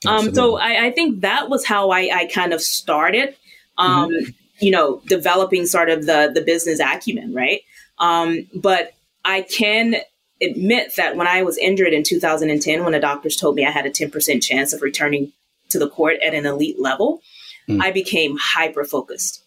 Um, 0.06 0.34
so 0.34 0.58
I, 0.58 0.86
I, 0.86 0.92
think 0.92 1.22
that 1.22 1.50
was 1.50 1.66
how 1.66 1.90
I, 1.90 2.10
I 2.14 2.26
kind 2.28 2.54
of 2.54 2.62
started. 2.62 3.36
Um, 3.78 4.12
mm-hmm 4.12 4.30
you 4.60 4.72
know, 4.72 5.02
developing 5.06 5.66
sort 5.66 5.90
of 5.90 6.06
the 6.06 6.32
the 6.34 6.42
business 6.42 6.80
acumen, 6.80 7.34
right? 7.34 7.62
Um, 8.00 8.48
but 8.54 8.94
I 9.24 9.42
can 9.42 9.96
admit 10.42 10.96
that 10.96 11.16
when 11.16 11.28
I 11.28 11.44
was 11.44 11.58
injured 11.58 11.94
in 11.94 12.04
2010, 12.04 12.84
when 12.84 12.94
the 12.94 13.00
doctors 13.00 13.36
told 13.36 13.56
me 13.56 13.66
I 13.66 13.72
had 13.72 13.88
a 13.88 13.90
10% 13.90 14.44
chance 14.44 14.72
of 14.72 14.84
returning 14.84 15.34
to 15.70 15.80
the 15.80 15.90
court 15.90 16.18
at 16.24 16.36
an 16.36 16.46
elite 16.46 16.80
level, 16.80 17.22
mm. 17.68 17.82
I 17.82 17.92
became 17.92 18.38
hyper 18.40 18.84
focused 18.84 19.44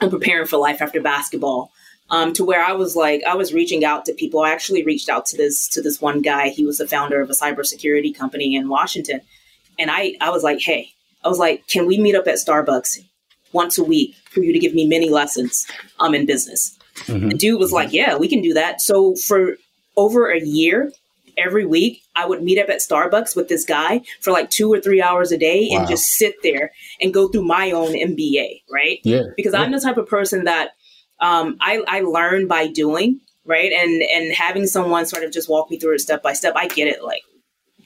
on 0.00 0.10
preparing 0.10 0.46
for 0.46 0.56
life 0.56 0.82
after 0.82 1.00
basketball. 1.00 1.70
Um, 2.10 2.32
to 2.34 2.44
where 2.44 2.64
I 2.64 2.72
was 2.72 2.96
like, 2.96 3.22
I 3.28 3.34
was 3.34 3.52
reaching 3.52 3.84
out 3.84 4.06
to 4.06 4.14
people. 4.14 4.40
I 4.40 4.50
actually 4.50 4.82
reached 4.82 5.10
out 5.10 5.26
to 5.26 5.36
this 5.36 5.68
to 5.68 5.82
this 5.82 6.00
one 6.00 6.22
guy. 6.22 6.48
He 6.48 6.64
was 6.64 6.78
the 6.78 6.88
founder 6.88 7.20
of 7.20 7.28
a 7.28 7.34
cybersecurity 7.34 8.16
company 8.16 8.56
in 8.56 8.68
Washington, 8.68 9.20
and 9.78 9.90
I 9.90 10.14
I 10.20 10.30
was 10.30 10.42
like, 10.42 10.60
hey, 10.60 10.92
I 11.22 11.28
was 11.28 11.38
like, 11.38 11.66
can 11.68 11.86
we 11.86 11.98
meet 11.98 12.14
up 12.14 12.26
at 12.26 12.36
Starbucks 12.36 13.00
once 13.52 13.76
a 13.76 13.84
week 13.84 14.14
for 14.30 14.42
you 14.42 14.52
to 14.52 14.58
give 14.58 14.74
me 14.74 14.86
many 14.86 15.10
lessons 15.10 15.66
um 16.00 16.14
in 16.14 16.24
business? 16.24 16.78
Mm-hmm. 17.06 17.28
The 17.28 17.36
dude 17.36 17.60
was 17.60 17.72
like, 17.72 17.92
yeah, 17.92 18.16
we 18.16 18.28
can 18.28 18.40
do 18.40 18.54
that. 18.54 18.80
So 18.80 19.14
for 19.16 19.56
over 19.96 20.30
a 20.30 20.40
year, 20.40 20.92
every 21.38 21.64
week, 21.64 22.02
I 22.16 22.26
would 22.26 22.42
meet 22.42 22.58
up 22.58 22.68
at 22.68 22.80
Starbucks 22.80 23.36
with 23.36 23.48
this 23.48 23.64
guy 23.64 24.02
for 24.20 24.32
like 24.32 24.50
two 24.50 24.72
or 24.72 24.80
three 24.80 25.00
hours 25.00 25.32
a 25.32 25.38
day 25.38 25.68
wow. 25.70 25.78
and 25.78 25.88
just 25.88 26.04
sit 26.04 26.34
there 26.42 26.72
and 27.00 27.14
go 27.14 27.28
through 27.28 27.44
my 27.44 27.70
own 27.70 27.92
MBA, 27.92 28.62
right? 28.70 28.98
Yeah. 29.04 29.22
Because 29.36 29.52
yeah. 29.52 29.60
I'm 29.60 29.72
the 29.72 29.80
type 29.80 29.96
of 29.96 30.08
person 30.08 30.44
that 30.44 30.70
um, 31.20 31.56
I, 31.60 31.82
I 31.88 32.00
learn 32.00 32.46
by 32.46 32.66
doing, 32.68 33.20
right? 33.44 33.72
And 33.72 34.02
and 34.02 34.34
having 34.34 34.66
someone 34.66 35.06
sort 35.06 35.24
of 35.24 35.32
just 35.32 35.48
walk 35.48 35.70
me 35.70 35.78
through 35.78 35.94
it 35.94 36.00
step 36.00 36.22
by 36.22 36.32
step, 36.32 36.54
I 36.56 36.68
get 36.68 36.88
it 36.88 37.02
like 37.02 37.22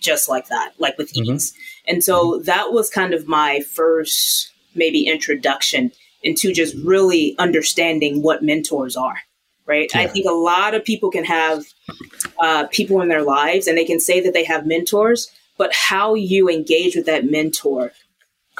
just 0.01 0.29
like 0.29 0.49
that, 0.49 0.73
like 0.79 0.99
with 0.99 1.13
mm-hmm. 1.13 1.35
ease. 1.35 1.55
And 1.87 2.03
so 2.03 2.33
mm-hmm. 2.33 2.45
that 2.45 2.73
was 2.73 2.91
kind 2.91 3.15
of 3.15 3.29
my 3.29 3.61
first 3.61 4.51
maybe 4.75 5.07
introduction 5.07 5.93
into 6.23 6.53
just 6.53 6.75
really 6.85 7.35
understanding 7.39 8.23
what 8.23 8.43
mentors 8.43 8.97
are 8.97 9.19
right? 9.67 9.91
Yeah. 9.95 10.03
I 10.03 10.07
think 10.07 10.27
a 10.27 10.33
lot 10.33 10.75
of 10.75 10.85
people 10.85 11.11
can 11.11 11.25
have 11.25 11.65
uh, 12.39 12.67
people 12.67 13.01
in 13.01 13.09
their 13.09 13.23
lives 13.23 13.67
and 13.67 13.77
they 13.77 13.85
can 13.85 14.01
say 14.01 14.21
that 14.21 14.33
they 14.33 14.45
have 14.45 14.67
mentors, 14.67 15.31
but 15.57 15.73
how 15.75 16.15
you 16.15 16.49
engage 16.49 16.97
with 16.97 17.07
that 17.07 17.31
mentor 17.31 17.93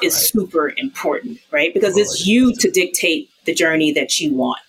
is 0.01 0.15
super 0.15 0.73
important, 0.77 1.39
right? 1.51 1.73
Because 1.73 1.97
it's 1.97 2.25
you 2.25 2.55
to 2.55 2.71
dictate 2.71 3.29
the 3.45 3.53
journey 3.53 3.91
that 3.93 4.19
you 4.19 4.33
want. 4.33 4.59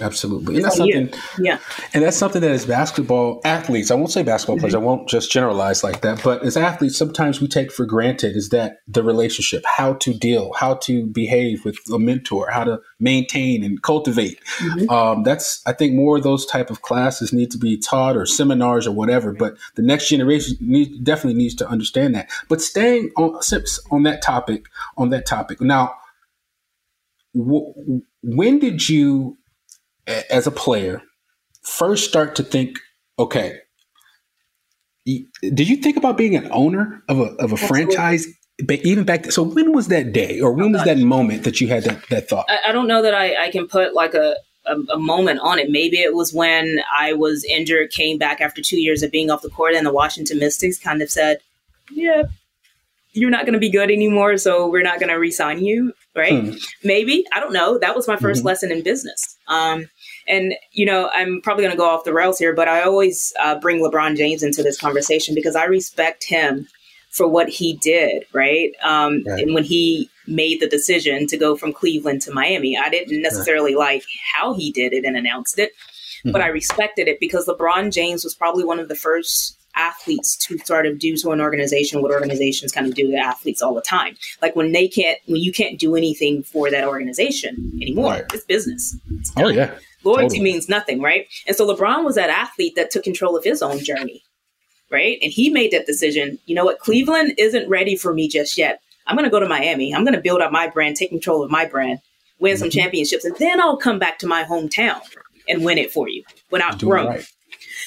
Absolutely. 0.00 0.56
And 0.56 0.64
that's 0.64 0.76
something 0.76 1.10
yeah. 1.38 1.58
And 1.94 2.04
that's 2.04 2.16
something 2.16 2.40
that 2.42 2.50
as 2.50 2.66
basketball 2.66 3.40
athletes, 3.44 3.90
I 3.90 3.94
won't 3.94 4.10
say 4.10 4.22
basketball 4.22 4.56
mm-hmm. 4.56 4.60
players, 4.60 4.74
I 4.74 4.78
won't 4.78 5.08
just 5.08 5.30
generalize 5.30 5.82
like 5.82 6.00
that, 6.02 6.22
but 6.22 6.42
as 6.44 6.56
athletes, 6.56 6.96
sometimes 6.96 7.40
we 7.40 7.48
take 7.48 7.72
for 7.72 7.86
granted 7.86 8.36
is 8.36 8.50
that 8.50 8.80
the 8.86 9.02
relationship, 9.02 9.64
how 9.66 9.94
to 9.94 10.14
deal, 10.14 10.52
how 10.54 10.74
to 10.74 11.06
behave 11.06 11.64
with 11.64 11.78
a 11.92 11.98
mentor, 11.98 12.50
how 12.50 12.64
to 12.64 12.80
maintain 13.00 13.64
and 13.64 13.82
cultivate. 13.82 14.40
Mm-hmm. 14.58 14.90
Um, 14.90 15.22
that's 15.22 15.62
I 15.66 15.72
think 15.72 15.94
more 15.94 16.16
of 16.16 16.22
those 16.22 16.46
type 16.46 16.70
of 16.70 16.82
classes 16.82 17.32
need 17.32 17.50
to 17.52 17.58
be 17.58 17.78
taught 17.78 18.16
or 18.16 18.26
seminars 18.26 18.86
or 18.86 18.92
whatever. 18.92 19.32
But 19.32 19.56
the 19.74 19.82
next 19.82 20.08
generation 20.08 20.56
need, 20.60 21.04
definitely 21.04 21.38
needs 21.38 21.54
to 21.56 21.68
understand 21.68 22.14
that. 22.14 22.30
But 22.48 22.60
staying 22.60 23.10
on 23.16 23.40
on 23.90 24.02
that 24.04 24.22
topic, 24.22 24.66
on 24.96 25.10
that 25.10 25.26
topic. 25.26 25.60
Now, 25.60 25.94
w- 27.34 28.02
when 28.22 28.58
did 28.58 28.88
you 28.88 29.36
as 30.30 30.46
a 30.46 30.50
player 30.50 31.02
first 31.62 32.08
start 32.08 32.34
to 32.36 32.42
think, 32.42 32.78
okay, 33.18 33.58
did 35.06 35.68
you 35.68 35.76
think 35.76 35.96
about 35.96 36.16
being 36.16 36.36
an 36.36 36.48
owner 36.50 37.02
of 37.08 37.18
a 37.18 37.34
of 37.36 37.52
a 37.52 37.56
franchise? 37.56 38.26
But 38.64 38.84
even 38.84 39.04
back, 39.04 39.22
then, 39.22 39.30
so 39.30 39.44
when 39.44 39.72
was 39.72 39.88
that 39.88 40.12
day, 40.12 40.40
or 40.40 40.52
when 40.52 40.72
was 40.72 40.82
that 40.84 40.98
moment 40.98 41.44
that 41.44 41.60
you 41.60 41.68
had 41.68 41.84
that, 41.84 42.08
that 42.08 42.28
thought? 42.28 42.46
I, 42.48 42.70
I 42.70 42.72
don't 42.72 42.88
know 42.88 43.02
that 43.02 43.14
I, 43.14 43.44
I 43.44 43.50
can 43.52 43.68
put 43.68 43.94
like 43.94 44.14
a, 44.14 44.34
a, 44.66 44.74
a 44.94 44.98
moment 44.98 45.38
on 45.40 45.60
it. 45.60 45.70
Maybe 45.70 45.98
it 45.98 46.12
was 46.12 46.34
when 46.34 46.80
I 46.96 47.12
was 47.12 47.44
injured, 47.44 47.90
came 47.90 48.18
back 48.18 48.40
after 48.40 48.60
two 48.60 48.80
years 48.80 49.04
of 49.04 49.12
being 49.12 49.30
off 49.30 49.42
the 49.42 49.48
court, 49.48 49.74
and 49.74 49.86
the 49.86 49.92
Washington 49.92 50.40
Mystics 50.40 50.78
kind 50.78 51.02
of 51.02 51.10
said, 51.10 51.38
"Yeah, 51.92 52.24
you're 53.12 53.30
not 53.30 53.42
going 53.42 53.54
to 53.54 53.60
be 53.60 53.70
good 53.70 53.90
anymore, 53.92 54.36
so 54.38 54.68
we're 54.68 54.82
not 54.82 54.98
going 54.98 55.10
to 55.10 55.18
resign 55.18 55.64
you." 55.64 55.94
Right? 56.16 56.42
Hmm. 56.42 56.56
Maybe 56.82 57.24
I 57.32 57.38
don't 57.38 57.52
know. 57.52 57.78
That 57.78 57.94
was 57.94 58.08
my 58.08 58.16
1st 58.16 58.38
mm-hmm. 58.38 58.46
lesson 58.46 58.72
in 58.72 58.82
business. 58.82 59.36
Um, 59.46 59.88
and, 60.28 60.54
you 60.72 60.86
know, 60.86 61.10
I'm 61.14 61.40
probably 61.42 61.64
going 61.64 61.72
to 61.74 61.78
go 61.78 61.88
off 61.88 62.04
the 62.04 62.12
rails 62.12 62.38
here, 62.38 62.54
but 62.54 62.68
I 62.68 62.82
always 62.82 63.32
uh, 63.40 63.58
bring 63.58 63.80
LeBron 63.80 64.16
James 64.16 64.42
into 64.42 64.62
this 64.62 64.78
conversation 64.78 65.34
because 65.34 65.56
I 65.56 65.64
respect 65.64 66.24
him 66.24 66.68
for 67.10 67.26
what 67.26 67.48
he 67.48 67.74
did, 67.78 68.24
right? 68.32 68.72
Um, 68.82 69.24
right. 69.26 69.42
And 69.42 69.54
when 69.54 69.64
he 69.64 70.10
made 70.26 70.60
the 70.60 70.68
decision 70.68 71.26
to 71.26 71.36
go 71.36 71.56
from 71.56 71.72
Cleveland 71.72 72.22
to 72.22 72.32
Miami, 72.32 72.76
I 72.76 72.90
didn't 72.90 73.22
necessarily 73.22 73.74
right. 73.74 73.94
like 73.94 74.04
how 74.34 74.54
he 74.54 74.70
did 74.70 74.92
it 74.92 75.04
and 75.04 75.16
announced 75.16 75.58
it, 75.58 75.70
mm-hmm. 75.70 76.32
but 76.32 76.42
I 76.42 76.48
respected 76.48 77.08
it 77.08 77.18
because 77.18 77.46
LeBron 77.46 77.92
James 77.92 78.24
was 78.24 78.34
probably 78.34 78.64
one 78.64 78.78
of 78.78 78.88
the 78.88 78.94
first 78.94 79.57
athletes 79.78 80.36
to 80.36 80.58
sort 80.58 80.86
of 80.86 80.98
do 80.98 81.16
to 81.16 81.30
an 81.30 81.40
organization 81.40 82.02
what 82.02 82.10
organizations 82.10 82.72
kind 82.72 82.86
of 82.86 82.94
do 82.94 83.10
to 83.10 83.16
athletes 83.16 83.62
all 83.62 83.74
the 83.74 83.80
time. 83.80 84.16
Like 84.42 84.56
when 84.56 84.72
they 84.72 84.88
can't, 84.88 85.18
when 85.26 85.40
you 85.40 85.52
can't 85.52 85.78
do 85.78 85.96
anything 85.96 86.42
for 86.42 86.70
that 86.70 86.86
organization 86.86 87.78
anymore, 87.80 88.12
right. 88.12 88.24
it's 88.32 88.44
business. 88.44 88.96
It's 89.10 89.32
oh 89.36 89.48
yeah, 89.48 89.74
Loyalty 90.04 90.22
totally. 90.22 90.40
means 90.40 90.68
nothing, 90.68 91.02
right? 91.02 91.26
And 91.46 91.56
so 91.56 91.66
LeBron 91.66 92.04
was 92.04 92.14
that 92.14 92.30
athlete 92.30 92.74
that 92.76 92.90
took 92.90 93.04
control 93.04 93.36
of 93.36 93.44
his 93.44 93.62
own 93.62 93.82
journey, 93.82 94.22
right? 94.90 95.18
And 95.22 95.32
he 95.32 95.50
made 95.50 95.72
that 95.72 95.86
decision. 95.86 96.38
You 96.46 96.54
know 96.54 96.64
what? 96.64 96.78
Cleveland 96.78 97.34
isn't 97.38 97.68
ready 97.68 97.96
for 97.96 98.14
me 98.14 98.28
just 98.28 98.56
yet. 98.56 98.80
I'm 99.06 99.16
going 99.16 99.24
to 99.24 99.30
go 99.30 99.40
to 99.40 99.48
Miami. 99.48 99.94
I'm 99.94 100.04
going 100.04 100.14
to 100.14 100.20
build 100.20 100.40
up 100.40 100.52
my 100.52 100.68
brand, 100.68 100.96
take 100.96 101.10
control 101.10 101.42
of 101.42 101.50
my 101.50 101.64
brand, 101.64 101.98
win 102.38 102.54
mm-hmm. 102.54 102.60
some 102.60 102.70
championships, 102.70 103.24
and 103.24 103.34
then 103.36 103.60
I'll 103.60 103.76
come 103.76 103.98
back 103.98 104.18
to 104.20 104.26
my 104.26 104.44
hometown 104.44 105.00
and 105.48 105.64
win 105.64 105.78
it 105.78 105.90
for 105.90 106.08
you 106.08 106.22
when 106.50 106.62
I've 106.62 106.78
grown. 106.78 107.06
Right. 107.06 107.26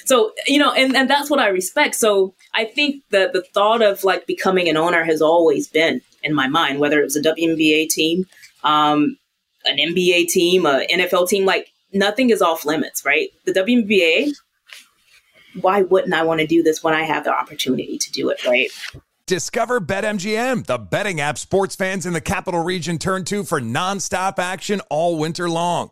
So, 0.06 0.32
you 0.48 0.60
know, 0.60 0.72
and, 0.72 0.96
and 0.96 1.10
that's 1.10 1.30
what 1.30 1.40
I 1.40 1.48
respect. 1.48 1.96
So 1.96 2.34
I 2.54 2.66
think 2.66 3.04
that 3.12 3.34
the 3.34 3.42
thought 3.42 3.82
of 3.82 4.04
like 4.04 4.28
becoming 4.28 4.70
an 4.70 4.78
owner 4.78 5.04
has 5.04 5.22
always 5.22 5.68
been 5.68 6.02
in 6.24 6.34
my 6.34 6.48
mind, 6.48 6.80
whether 6.80 7.00
it 7.00 7.04
was 7.04 7.16
a 7.16 7.22
WNBA 7.22 7.90
team, 7.90 8.26
um, 8.64 9.18
an 9.66 9.78
NBA 9.78 10.28
team, 10.28 10.66
a 10.66 10.86
NFL 10.92 11.28
team, 11.28 11.46
like 11.46 11.72
nothing 11.94 12.30
is 12.30 12.42
off 12.42 12.66
limits, 12.66 13.06
right? 13.06 13.30
The 13.46 13.54
WNBA, 13.54 14.34
why 15.62 15.84
wouldn't 15.84 16.14
I 16.14 16.24
want 16.24 16.40
to 16.42 16.48
do 16.48 16.64
this 16.64 16.84
when 16.84 16.94
I 16.94 17.04
have 17.04 17.24
the 17.24 17.34
opportunity 17.34 17.98
to 17.98 18.12
do 18.12 18.30
it, 18.30 18.46
right? 18.46 18.70
Discover 19.26 19.82
BetMGM, 19.82 20.66
the 20.66 20.78
betting 20.78 21.22
app 21.22 21.38
sports 21.38 21.76
fans 21.76 22.06
in 22.06 22.14
the 22.14 22.22
capital 22.22 22.64
region 22.64 22.98
turn 22.98 23.24
to 23.26 23.44
for 23.44 23.62
nonstop 23.62 24.40
action 24.40 24.82
all 24.90 25.18
winter 25.18 25.50
long. 25.50 25.92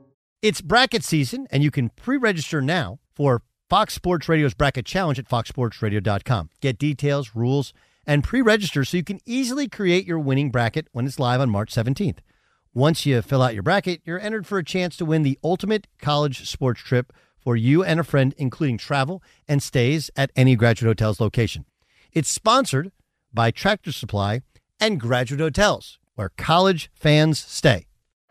It's 0.41 0.59
bracket 0.59 1.03
season, 1.03 1.47
and 1.51 1.61
you 1.61 1.69
can 1.69 1.89
pre-register 1.89 2.63
now 2.63 2.97
for 3.13 3.43
Fox 3.69 3.93
Sports 3.93 4.27
Radio's 4.27 4.55
Bracket 4.55 4.87
Challenge 4.87 5.19
at 5.19 5.29
foxsportsradio.com. 5.29 6.49
Get 6.61 6.79
details, 6.79 7.35
rules, 7.35 7.73
and 8.07 8.23
pre 8.23 8.41
register 8.41 8.83
so 8.83 8.97
you 8.97 9.03
can 9.03 9.19
easily 9.23 9.69
create 9.69 10.07
your 10.07 10.17
winning 10.17 10.49
bracket 10.49 10.87
when 10.93 11.05
it's 11.05 11.19
live 11.19 11.41
on 11.41 11.51
March 11.51 11.71
17th. 11.71 12.17
Once 12.73 13.05
you 13.05 13.21
fill 13.21 13.43
out 13.43 13.53
your 13.53 13.61
bracket, 13.61 14.01
you're 14.03 14.19
entered 14.19 14.47
for 14.47 14.57
a 14.57 14.63
chance 14.63 14.97
to 14.97 15.05
win 15.05 15.21
the 15.21 15.37
ultimate 15.43 15.85
college 15.99 16.49
sports 16.49 16.81
trip 16.81 17.13
for 17.37 17.55
you 17.55 17.83
and 17.83 17.99
a 17.99 18.03
friend, 18.03 18.33
including 18.35 18.79
travel 18.79 19.21
and 19.47 19.61
stays 19.61 20.09
at 20.15 20.31
any 20.35 20.55
graduate 20.55 20.89
hotel's 20.89 21.19
location. 21.19 21.65
It's 22.13 22.29
sponsored 22.29 22.91
by 23.31 23.51
Tractor 23.51 23.91
Supply 23.91 24.41
and 24.79 24.99
Graduate 24.99 25.39
Hotels, 25.39 25.99
where 26.15 26.31
college 26.35 26.89
fans 26.95 27.37
stay. 27.37 27.85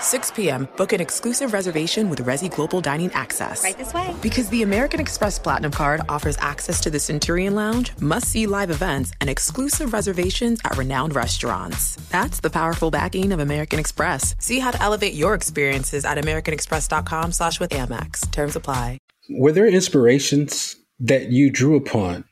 6 0.00 0.30
p.m., 0.32 0.68
book 0.76 0.92
an 0.92 1.00
exclusive 1.00 1.52
reservation 1.52 2.10
with 2.10 2.24
Resy 2.24 2.54
Global 2.54 2.80
Dining 2.80 3.12
Access. 3.12 3.62
Right 3.64 3.76
this 3.76 3.94
way. 3.94 4.14
Because 4.22 4.48
the 4.48 4.62
American 4.62 5.00
Express 5.00 5.38
Platinum 5.38 5.72
Card 5.72 6.00
offers 6.08 6.36
access 6.38 6.80
to 6.80 6.90
the 6.90 7.00
Centurion 7.00 7.54
Lounge, 7.54 7.92
must 8.00 8.28
see 8.28 8.46
live 8.46 8.70
events, 8.70 9.12
and 9.20 9.28
exclusive 9.30 9.92
reservations 9.92 10.60
at 10.64 10.76
renowned 10.76 11.14
restaurants. 11.14 11.96
That's 12.10 12.40
the 12.40 12.50
powerful 12.50 12.90
backing 12.90 13.32
of 13.32 13.40
American 13.40 13.78
Express. 13.78 14.34
See 14.38 14.58
how 14.58 14.70
to 14.70 14.82
elevate 14.82 15.14
your 15.14 15.34
experiences 15.34 16.04
at 16.04 16.18
AmericanExpress.com 16.18 17.32
slash 17.32 17.60
with 17.60 17.70
Amex. 17.70 18.30
Terms 18.30 18.56
apply. 18.56 18.98
Were 19.30 19.52
there 19.52 19.66
inspirations 19.66 20.76
that 21.00 21.30
you 21.30 21.50
drew 21.50 21.76
upon? 21.76 22.24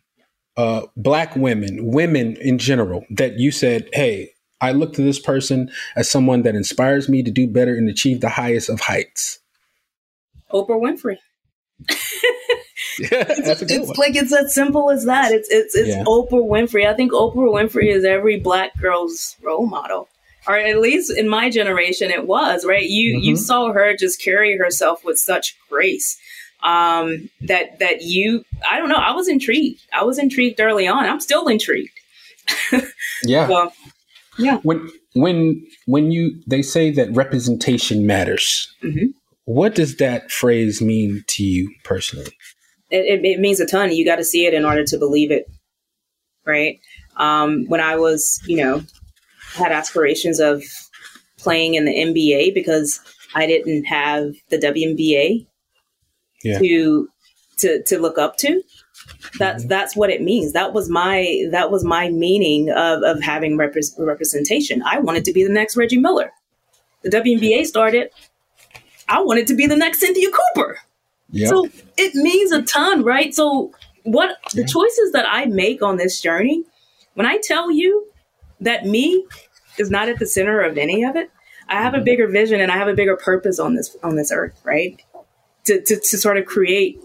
Uh, 0.57 0.87
black 0.97 1.37
women, 1.37 1.87
women 1.87 2.37
in 2.37 2.57
general, 2.57 3.05
that 3.11 3.39
you 3.39 3.51
said, 3.51 3.91
hey, 3.93 4.31
I 4.61 4.73
look 4.73 4.95
to 4.95 5.03
this 5.03 5.19
person 5.19 5.71
as 5.97 6.11
someone 6.11 6.43
that 6.43 6.55
inspires 6.55 7.09
me 7.09 7.23
to 7.23 7.31
do 7.31 7.47
better 7.47 7.75
and 7.77 7.89
achieve 7.89 8.21
the 8.21 8.31
highest 8.31 8.69
of 8.69 8.81
heights. 8.81 9.39
Oprah 10.53 10.81
Winfrey. 10.81 11.19
yeah, 12.99 13.25
that's 13.25 13.63
a 13.63 13.67
good 13.67 13.81
it's 13.83 13.89
one. 13.89 13.97
like 13.99 14.17
it's 14.17 14.33
as 14.33 14.55
simple 14.55 14.91
as 14.91 15.05
that. 15.05 15.33
It's 15.33 15.49
it's 15.51 15.75
it's 15.75 15.89
Yeah. 15.89 16.05
Oprah 16.05 16.47
Winfrey. 16.49 16.87
I 16.87 16.95
think 16.95 17.13
Oprah 17.13 17.35
Winfrey 17.53 17.93
is 17.93 18.05
every 18.05 18.39
black 18.41 18.79
girl's 18.81 19.37
role 19.43 19.67
model. 19.67 20.09
Or 20.49 20.57
at 20.57 20.79
least 20.81 21.11
in 21.11 21.29
my 21.29 21.51
generation 21.51 22.11
it 22.11 22.27
was, 22.27 22.65
right? 22.65 22.89
You 22.89 23.19
you 23.19 23.35
Mhm. 23.35 23.39
saw 23.39 23.73
her 23.73 23.97
just 23.97 24.23
carry 24.23 24.57
herself 24.57 25.05
with 25.05 25.19
such 25.19 25.57
grace. 25.69 26.17
Um 26.63 27.29
that 27.43 27.79
that 27.81 28.03
you 28.03 28.45
I 28.71 28.79
don't 28.79 28.89
know, 28.89 28.95
I 28.97 29.13
was 29.13 29.29
intrigued. 29.29 29.83
I 29.93 30.05
was 30.05 30.19
intrigued 30.19 30.61
early 30.61 30.87
on. 30.87 31.05
I'm 31.05 31.21
still 31.21 31.49
intrigued. 31.49 31.91
Yeah. 33.23 33.49
Well, 33.49 33.73
yeah. 34.39 34.59
When 34.63 34.89
when 35.15 35.65
when 35.87 36.11
you 36.11 36.41
they 36.47 36.63
say 36.63 36.91
that 36.93 37.13
representation 37.13 38.07
matters, 38.07 38.73
Mhm. 38.83 39.09
what 39.45 39.75
does 39.75 39.97
that 39.97 40.31
phrase 40.31 40.81
mean 40.83 41.25
to 41.29 41.43
you 41.45 41.73
personally? 41.85 42.33
it, 42.91 43.05
it, 43.21 43.25
it 43.25 43.41
means 43.41 43.59
a 43.61 43.67
ton. 43.67 43.93
You 43.93 44.05
got 44.05 44.17
to 44.17 44.25
see 44.25 44.47
it 44.47 44.55
in 44.55 44.65
order 44.65 44.85
to 44.85 44.97
believe 44.99 45.31
it, 45.33 45.47
right? 46.45 46.79
Um, 47.17 47.65
when 47.67 47.81
I 47.81 47.97
was, 47.97 48.41
you 48.47 48.59
know, 48.59 48.83
had 49.55 49.73
aspirations 49.73 50.39
of 50.39 50.63
playing 51.39 51.75
in 51.75 51.85
the 51.85 51.93
NBA 51.93 52.55
because 52.55 53.01
I 53.35 53.47
didn't 53.47 53.85
have 53.87 54.35
the 54.51 54.59
WNBA 54.59 55.47
Yeah. 56.45 56.59
to 56.61 57.09
to 57.59 57.83
to 57.85 57.99
look 57.99 58.19
up 58.19 58.37
to. 58.39 58.63
That's 59.39 59.63
mm-hmm. 59.63 59.69
that's 59.69 59.97
what 59.97 60.11
it 60.11 60.23
means. 60.23 60.53
That 60.53 60.73
was 60.73 60.89
my 60.89 61.45
that 61.51 61.71
was 61.71 61.85
my 61.85 62.09
meaning 62.11 62.71
of 62.71 63.03
of 63.03 63.23
having 63.23 63.57
repres 63.57 63.93
representation. 63.99 64.83
I 64.85 64.99
wanted 64.99 65.25
to 65.27 65.33
be 65.33 65.45
the 65.45 65.53
next 65.53 65.77
Reggie 65.77 65.99
Miller. 65.99 66.33
The 67.03 67.11
WNBA 67.11 67.67
started. 67.67 68.11
I 69.09 69.21
wanted 69.23 69.47
to 69.49 69.55
be 69.55 69.67
the 69.67 69.77
next 69.77 70.01
Cynthia 70.01 70.29
Cooper. 70.31 70.79
Yeah. 71.31 71.49
So 71.49 71.69
it 71.97 72.15
means 72.15 72.53
a 72.53 72.63
ton, 72.63 73.05
right? 73.05 73.35
So 73.35 73.73
what 74.05 74.37
the 74.55 74.65
choices 74.65 75.13
that 75.13 75.27
I 75.29 75.47
make 75.47 75.83
on 75.83 75.97
this 75.97 76.21
journey, 76.21 76.65
when 77.15 77.27
I 77.27 77.39
tell 77.43 77.71
you 77.71 78.09
that 78.61 78.87
me 78.87 79.27
is 79.79 79.91
not 79.91 80.09
at 80.09 80.19
the 80.19 80.27
center 80.27 80.61
of 80.61 80.79
any 80.79 81.05
of 81.05 81.17
it, 81.17 81.31
I 81.69 81.83
have 81.83 81.95
a 81.95 81.99
mm-hmm. 81.99 82.05
bigger 82.05 82.29
vision 82.29 82.61
and 82.61 82.71
I 82.71 82.77
have 82.77 82.89
a 82.89 82.95
bigger 82.95 83.17
purpose 83.17 83.59
on 83.59 83.75
this 83.75 83.97
on 84.03 84.17
this 84.17 84.33
earth, 84.33 84.61
right? 84.65 85.01
To 85.67 85.81
to, 85.81 85.97
to 85.97 86.19
sort 86.19 86.39
of 86.39 86.47
create 86.47 87.01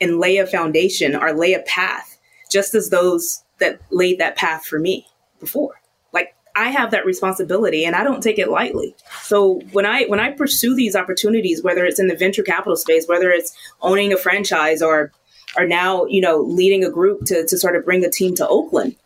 and 0.00 0.18
lay 0.18 0.38
a 0.38 0.46
foundation 0.46 1.16
or 1.16 1.32
lay 1.32 1.54
a 1.54 1.60
path, 1.60 2.18
just 2.50 2.74
as 2.74 2.90
those 2.90 3.42
that 3.58 3.80
laid 3.90 4.18
that 4.18 4.36
path 4.36 4.64
for 4.64 4.78
me 4.78 5.06
before. 5.40 5.80
Like 6.12 6.34
I 6.54 6.70
have 6.70 6.90
that 6.92 7.06
responsibility 7.06 7.84
and 7.84 7.96
I 7.96 8.04
don't 8.04 8.22
take 8.22 8.38
it 8.38 8.48
lightly. 8.48 8.94
So 9.22 9.60
when 9.72 9.86
I 9.86 10.04
when 10.04 10.20
I 10.20 10.32
pursue 10.32 10.74
these 10.74 10.96
opportunities, 10.96 11.62
whether 11.62 11.84
it's 11.84 12.00
in 12.00 12.08
the 12.08 12.16
venture 12.16 12.42
capital 12.42 12.76
space, 12.76 13.06
whether 13.06 13.30
it's 13.30 13.56
owning 13.80 14.12
a 14.12 14.16
franchise 14.16 14.82
or 14.82 15.12
are 15.56 15.66
now, 15.66 16.04
you 16.06 16.20
know, 16.20 16.40
leading 16.40 16.84
a 16.84 16.90
group 16.90 17.24
to, 17.26 17.46
to 17.46 17.58
sort 17.58 17.76
of 17.76 17.84
bring 17.84 18.04
a 18.04 18.10
team 18.10 18.34
to 18.36 18.46
Oakland. 18.46 18.96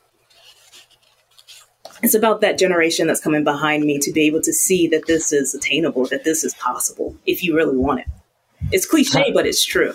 It's 2.02 2.14
about 2.14 2.40
that 2.40 2.58
generation 2.58 3.06
that's 3.06 3.20
coming 3.20 3.44
behind 3.44 3.84
me 3.84 3.98
to 4.00 4.12
be 4.12 4.26
able 4.26 4.42
to 4.42 4.52
see 4.52 4.88
that 4.88 5.06
this 5.06 5.32
is 5.32 5.54
attainable, 5.54 6.06
that 6.06 6.24
this 6.24 6.42
is 6.42 6.52
possible 6.54 7.16
if 7.26 7.44
you 7.44 7.54
really 7.54 7.76
want 7.76 8.00
it. 8.00 8.06
It's 8.72 8.86
cliche, 8.86 9.30
but 9.34 9.46
it's 9.46 9.64
true. 9.64 9.94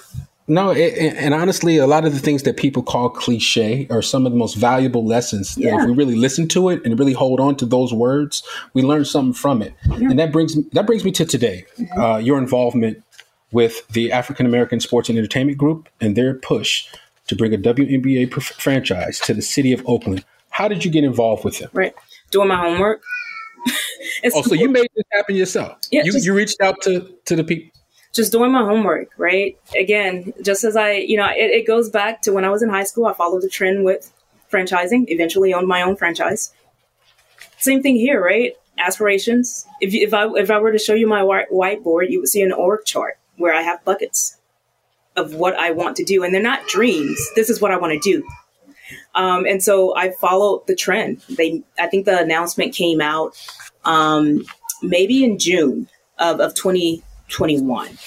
No, 0.50 0.72
it, 0.72 0.94
and 0.98 1.34
honestly, 1.34 1.76
a 1.78 1.88
lot 1.88 2.06
of 2.06 2.14
the 2.14 2.20
things 2.20 2.44
that 2.44 2.56
people 2.56 2.82
call 2.82 3.10
cliche 3.10 3.86
are 3.90 4.02
some 4.02 4.26
of 4.26 4.32
the 4.32 4.38
most 4.38 4.56
valuable 4.56 5.06
lessons. 5.06 5.58
Yeah. 5.58 5.78
If 5.82 5.88
we 5.88 5.94
really 5.94 6.16
listen 6.16 6.48
to 6.50 6.70
it 6.70 6.82
and 6.86 6.98
really 6.98 7.12
hold 7.14 7.40
on 7.42 7.58
to 7.58 7.66
those 7.66 7.94
words, 7.94 8.44
we 8.74 8.82
learn 8.82 9.04
something 9.04 9.34
from 9.34 9.62
it. 9.62 9.74
And 9.84 10.18
that 10.20 10.32
brings 10.32 10.56
that 10.72 10.86
brings 10.88 11.04
me 11.04 11.12
to 11.12 11.26
today. 11.26 11.66
Uh, 11.98 12.18
your 12.18 12.38
involvement 12.38 13.04
with 13.52 13.86
the 13.90 14.12
African 14.12 14.46
American 14.46 14.80
Sports 14.80 15.10
and 15.10 15.18
Entertainment 15.18 15.58
Group 15.58 15.90
and 16.00 16.16
their 16.16 16.34
push 16.36 16.88
to 17.28 17.36
bring 17.36 17.54
a 17.54 17.58
WNBA 17.58 18.32
pr- 18.32 18.40
franchise 18.40 19.20
to 19.22 19.34
the 19.34 19.42
city 19.42 19.74
of 19.74 19.84
Oakland. 19.86 20.24
How 20.50 20.70
did 20.70 20.86
you 20.86 20.92
get 20.92 21.04
involved 21.04 21.44
with 21.44 21.60
them? 21.60 21.70
Right. 21.74 21.94
Doing 22.32 22.48
my 22.48 22.56
homework. 22.58 23.04
Oh, 24.34 24.42
so 24.42 24.56
you 24.56 24.70
made 24.70 24.88
this 24.96 25.04
happen 25.12 25.36
yourself? 25.36 25.78
Yeah, 25.92 26.04
you 26.04 26.12
just- 26.14 26.26
you 26.26 26.34
reached 26.34 26.62
out 26.62 26.82
to 26.84 27.14
to 27.26 27.36
the 27.36 27.44
people. 27.44 27.72
Just 28.18 28.34
doing 28.34 28.52
my 28.52 28.66
homework, 28.66 29.10
right? 29.18 29.58
Again, 29.80 30.34
just 30.44 30.66
as 30.66 30.76
I, 30.76 30.94
you 30.94 31.16
know, 31.16 31.28
it, 31.28 31.52
it 31.52 31.68
goes 31.68 31.90
back 31.90 32.22
to 32.24 32.34
when 32.34 32.44
I 32.44 32.50
was 32.50 32.62
in 32.62 32.70
high 32.70 32.84
school, 32.84 33.06
I 33.06 33.14
followed 33.14 33.44
the 33.44 33.50
trend 33.50 33.86
with 33.86 34.12
franchising, 34.52 35.06
eventually 35.08 35.54
owned 35.54 35.68
my 35.68 35.82
own 35.82 35.96
franchise. 35.96 36.52
Same 37.58 37.82
thing 37.82 37.96
here, 37.96 38.22
right? 38.24 38.54
Aspirations. 38.78 39.66
If, 39.80 39.94
if 39.94 40.14
I 40.14 40.28
if 40.36 40.52
I 40.52 40.60
were 40.60 40.72
to 40.72 40.78
show 40.78 40.94
you 40.94 41.08
my 41.08 41.24
white, 41.24 41.50
whiteboard, 41.50 42.10
you 42.10 42.20
would 42.20 42.30
see 42.30 42.42
an 42.42 42.52
org 42.52 42.86
chart 42.86 43.18
where 43.38 43.54
I 43.54 43.62
have 43.62 43.84
buckets 43.86 44.38
of 45.16 45.34
what 45.34 45.56
I 45.56 45.72
want 45.72 45.98
to 45.98 46.04
do, 46.04 46.24
and 46.24 46.34
they're 46.34 46.42
not 46.42 46.68
dreams. 46.68 47.20
This 47.36 47.50
is 47.50 47.62
what 47.62 47.72
I 47.72 47.78
want 47.78 47.94
to 47.94 48.00
do. 48.00 48.28
Um, 49.16 49.46
and 49.46 49.62
so 49.64 49.96
I 49.96 50.12
followed 50.12 50.68
the 50.68 50.76
trend. 50.76 51.24
They, 51.30 51.64
I 51.80 51.88
think 51.88 52.06
the 52.06 52.20
announcement 52.20 52.74
came 52.74 53.02
out 53.02 53.36
um, 53.84 54.46
maybe 54.82 55.24
in 55.24 55.40
June 55.40 55.90
of, 56.20 56.40
of 56.40 56.54
2021 57.30 57.98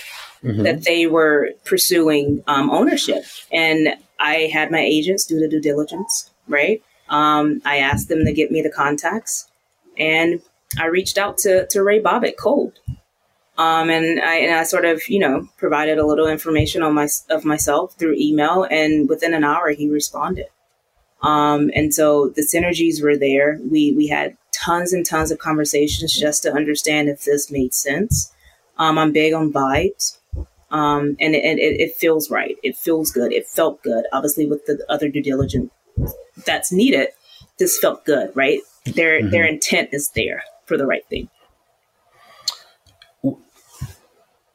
that 0.43 0.85
they 0.85 1.07
were 1.07 1.51
pursuing 1.65 2.43
um, 2.47 2.71
ownership. 2.71 3.25
And 3.53 3.95
I 4.19 4.51
had 4.53 4.71
my 4.71 4.81
agents 4.81 5.27
do 5.27 5.39
the 5.39 5.49
due 5.49 5.61
diligence, 5.61 6.31
right? 6.49 6.83
Um, 7.09 7.61
I 7.65 7.79
asked 7.79 8.09
them 8.09 8.25
to 8.25 8.33
get 8.33 8.51
me 8.51 8.63
the 8.63 8.71
contacts, 8.71 9.49
and 9.99 10.41
I 10.79 10.87
reached 10.87 11.19
out 11.19 11.39
to, 11.39 11.67
to 11.67 11.83
Ray 11.83 12.01
Bobbitt 12.01 12.37
cold. 12.39 12.79
Um, 13.59 13.91
and 13.91 14.21
I 14.21 14.37
and 14.37 14.55
I 14.55 14.63
sort 14.63 14.87
of 14.87 15.07
you 15.09 15.19
know 15.19 15.47
provided 15.59 15.99
a 15.99 16.07
little 16.07 16.27
information 16.27 16.83
on 16.83 16.95
my 16.95 17.09
of 17.29 17.45
myself 17.45 17.95
through 17.99 18.15
email, 18.17 18.67
and 18.71 19.09
within 19.09 19.35
an 19.35 19.45
hour 19.45 19.71
he 19.71 19.91
responded. 19.91 20.47
Um, 21.21 21.71
and 21.75 21.93
so 21.93 22.31
the 22.31 22.43
synergies 22.43 23.03
were 23.03 23.19
there. 23.19 23.59
We 23.71 23.93
we 23.93 24.07
had 24.07 24.39
tons 24.53 24.95
and 24.95 25.05
tons 25.05 25.31
of 25.31 25.39
conversations 25.39 26.19
just 26.19 26.43
to 26.45 26.53
understand 26.53 27.11
if 27.11 27.25
this 27.25 27.51
made 27.51 27.75
sense. 27.75 28.33
Um, 28.81 28.99
I'm 28.99 29.13
big 29.13 29.33
on 29.33 29.53
vibes, 29.53 30.19
um, 30.71 31.17
and 31.21 31.35
it, 31.35 31.45
it, 31.59 31.81
it 31.81 31.97
feels 31.97 32.31
right. 32.31 32.57
It 32.65 32.77
feels 32.77 33.13
good. 33.13 33.33
It 33.33 33.47
felt 33.47 33.83
good. 33.83 34.05
Obviously, 34.13 34.47
with 34.47 34.67
the 34.67 34.85
other 34.89 35.09
due 35.09 35.23
diligence 35.23 35.71
that's 36.45 36.73
needed, 36.73 37.11
this 37.59 37.79
felt 37.79 38.05
good, 38.05 38.33
right? 38.35 38.61
Their 38.87 39.29
their 39.29 39.45
intent 39.45 39.91
is 39.93 40.11
there 40.17 40.43
for 40.65 40.77
the 40.77 40.87
right 40.87 41.07
thing. 41.07 41.29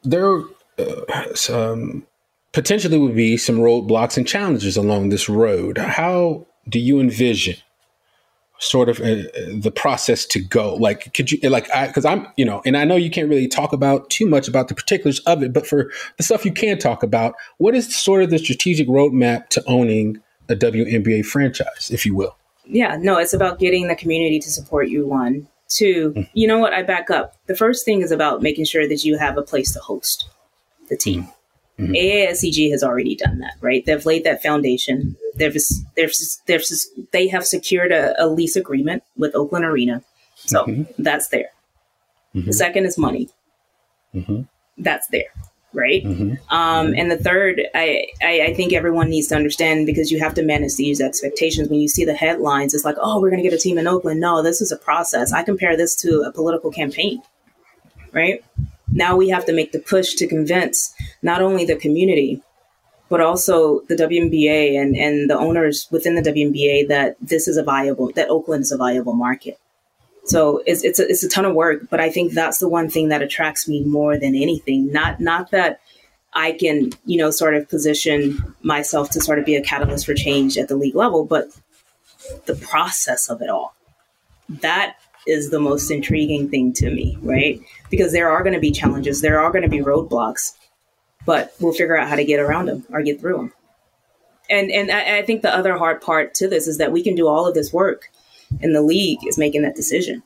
there 0.06 0.42
uh, 0.78 1.34
some 1.34 2.06
potentially 2.52 2.98
would 2.98 3.14
be 3.14 3.36
some 3.36 3.58
roadblocks 3.58 4.16
and 4.16 4.26
challenges 4.26 4.76
along 4.76 5.08
this 5.08 5.28
road. 5.28 5.78
How 5.78 6.46
do 6.68 6.78
you 6.78 7.00
envision 7.00 7.56
sort 8.58 8.88
of 8.88 9.00
uh, 9.00 9.22
the 9.52 9.72
process 9.74 10.24
to 10.26 10.40
go? 10.40 10.74
Like, 10.74 11.12
could 11.14 11.30
you 11.30 11.48
like 11.48 11.70
I 11.74 11.86
because 11.86 12.04
I'm 12.04 12.26
you 12.36 12.44
know, 12.44 12.62
and 12.64 12.76
I 12.76 12.84
know 12.84 12.96
you 12.96 13.10
can't 13.10 13.28
really 13.28 13.48
talk 13.48 13.72
about 13.72 14.10
too 14.10 14.26
much 14.26 14.48
about 14.48 14.68
the 14.68 14.74
particulars 14.74 15.20
of 15.20 15.42
it, 15.42 15.52
but 15.52 15.66
for 15.66 15.90
the 16.16 16.22
stuff 16.22 16.44
you 16.44 16.52
can 16.52 16.78
talk 16.78 17.02
about, 17.02 17.34
what 17.58 17.74
is 17.74 17.94
sort 17.94 18.22
of 18.22 18.30
the 18.30 18.38
strategic 18.38 18.88
roadmap 18.88 19.48
to 19.48 19.64
owning 19.66 20.20
a 20.48 20.54
WNBA 20.54 21.24
franchise, 21.24 21.90
if 21.90 22.06
you 22.06 22.14
will? 22.14 22.36
Yeah, 22.64 22.96
no, 23.00 23.18
it's 23.18 23.32
about 23.32 23.58
getting 23.58 23.88
the 23.88 23.96
community 23.96 24.38
to 24.40 24.50
support 24.50 24.88
you. 24.88 25.06
One, 25.06 25.48
two. 25.68 26.26
You 26.32 26.46
know 26.46 26.58
what? 26.58 26.72
I 26.72 26.82
back 26.82 27.10
up. 27.10 27.36
The 27.46 27.56
first 27.56 27.84
thing 27.84 28.02
is 28.02 28.10
about 28.10 28.42
making 28.42 28.64
sure 28.64 28.88
that 28.88 29.04
you 29.04 29.18
have 29.18 29.36
a 29.36 29.42
place 29.42 29.72
to 29.72 29.80
host 29.80 30.28
the 30.88 30.96
team. 30.96 31.22
Mm-hmm. 31.22 31.30
AASEG 31.78 32.70
has 32.70 32.82
already 32.82 33.14
done 33.14 33.38
that, 33.40 33.54
right? 33.60 33.84
They've 33.84 34.04
laid 34.06 34.24
that 34.24 34.42
foundation. 34.42 35.16
They've, 35.34 35.56
they've, 35.94 36.12
they've, 36.46 36.64
they 37.12 37.28
have 37.28 37.44
secured 37.44 37.92
a, 37.92 38.14
a 38.22 38.26
lease 38.26 38.56
agreement 38.56 39.02
with 39.16 39.34
Oakland 39.34 39.64
Arena. 39.64 40.02
So 40.36 40.64
mm-hmm. 40.64 41.02
that's 41.02 41.28
there. 41.28 41.50
Mm-hmm. 42.34 42.46
The 42.46 42.52
second 42.52 42.86
is 42.86 42.96
money. 42.96 43.28
Mm-hmm. 44.14 44.42
That's 44.78 45.06
there, 45.08 45.28
right? 45.74 46.02
Mm-hmm. 46.02 46.54
Um, 46.54 46.94
and 46.96 47.10
the 47.10 47.18
third, 47.18 47.60
I, 47.74 48.06
I, 48.22 48.40
I 48.48 48.54
think 48.54 48.72
everyone 48.72 49.10
needs 49.10 49.28
to 49.28 49.36
understand 49.36 49.84
because 49.84 50.10
you 50.10 50.18
have 50.18 50.34
to 50.34 50.42
manage 50.42 50.76
these 50.76 51.02
expectations. 51.02 51.68
When 51.68 51.80
you 51.80 51.88
see 51.88 52.06
the 52.06 52.14
headlines, 52.14 52.72
it's 52.72 52.84
like, 52.84 52.96
oh, 53.00 53.20
we're 53.20 53.30
going 53.30 53.42
to 53.42 53.48
get 53.48 53.56
a 53.56 53.60
team 53.60 53.76
in 53.76 53.86
Oakland. 53.86 54.20
No, 54.20 54.42
this 54.42 54.62
is 54.62 54.72
a 54.72 54.76
process. 54.76 55.32
I 55.32 55.42
compare 55.42 55.76
this 55.76 55.94
to 55.96 56.22
a 56.22 56.32
political 56.32 56.70
campaign, 56.70 57.22
right? 58.12 58.42
Now 58.92 59.16
we 59.16 59.28
have 59.28 59.44
to 59.46 59.52
make 59.52 59.72
the 59.72 59.78
push 59.78 60.14
to 60.14 60.26
convince 60.26 60.94
not 61.22 61.42
only 61.42 61.64
the 61.64 61.76
community, 61.76 62.42
but 63.08 63.20
also 63.20 63.80
the 63.88 63.94
WNBA 63.94 64.80
and, 64.80 64.96
and 64.96 65.30
the 65.30 65.38
owners 65.38 65.86
within 65.90 66.14
the 66.14 66.22
WNBA 66.22 66.88
that 66.88 67.16
this 67.20 67.46
is 67.46 67.56
a 67.56 67.62
viable, 67.62 68.10
that 68.12 68.28
Oakland 68.28 68.62
is 68.62 68.72
a 68.72 68.76
viable 68.76 69.14
market. 69.14 69.58
So 70.24 70.62
it's, 70.66 70.82
it's, 70.82 70.98
a, 70.98 71.08
it's 71.08 71.22
a 71.22 71.28
ton 71.28 71.44
of 71.44 71.54
work, 71.54 71.88
but 71.88 72.00
I 72.00 72.10
think 72.10 72.32
that's 72.32 72.58
the 72.58 72.68
one 72.68 72.90
thing 72.90 73.08
that 73.08 73.22
attracts 73.22 73.68
me 73.68 73.84
more 73.84 74.18
than 74.18 74.34
anything. 74.34 74.90
Not, 74.90 75.20
not 75.20 75.52
that 75.52 75.80
I 76.32 76.52
can, 76.52 76.90
you 77.04 77.16
know, 77.16 77.30
sort 77.30 77.54
of 77.54 77.68
position 77.68 78.54
myself 78.62 79.10
to 79.10 79.20
sort 79.20 79.38
of 79.38 79.44
be 79.44 79.54
a 79.54 79.62
catalyst 79.62 80.04
for 80.04 80.14
change 80.14 80.58
at 80.58 80.66
the 80.68 80.76
league 80.76 80.96
level, 80.96 81.24
but 81.24 81.48
the 82.46 82.56
process 82.56 83.30
of 83.30 83.40
it 83.40 83.48
all. 83.48 83.74
That 84.48 84.96
is 85.28 85.50
the 85.50 85.60
most 85.60 85.90
intriguing 85.90 86.48
thing 86.48 86.72
to 86.74 86.90
me, 86.90 87.18
right? 87.22 87.60
Because 87.90 88.12
there 88.12 88.30
are 88.30 88.42
going 88.42 88.54
to 88.54 88.60
be 88.60 88.70
challenges, 88.70 89.20
there 89.20 89.40
are 89.40 89.50
going 89.50 89.62
to 89.62 89.68
be 89.68 89.78
roadblocks, 89.78 90.52
but 91.24 91.54
we'll 91.60 91.72
figure 91.72 91.96
out 91.96 92.08
how 92.08 92.16
to 92.16 92.24
get 92.24 92.40
around 92.40 92.66
them 92.66 92.84
or 92.90 93.02
get 93.02 93.20
through 93.20 93.36
them. 93.36 93.52
And 94.48 94.70
and 94.70 94.90
I, 94.90 95.18
I 95.18 95.22
think 95.22 95.42
the 95.42 95.54
other 95.54 95.76
hard 95.76 96.00
part 96.00 96.34
to 96.34 96.48
this 96.48 96.66
is 96.66 96.78
that 96.78 96.92
we 96.92 97.02
can 97.02 97.14
do 97.14 97.26
all 97.26 97.46
of 97.46 97.54
this 97.54 97.72
work, 97.72 98.10
and 98.60 98.74
the 98.74 98.82
league 98.82 99.18
is 99.26 99.38
making 99.38 99.62
that 99.62 99.74
decision. 99.74 100.22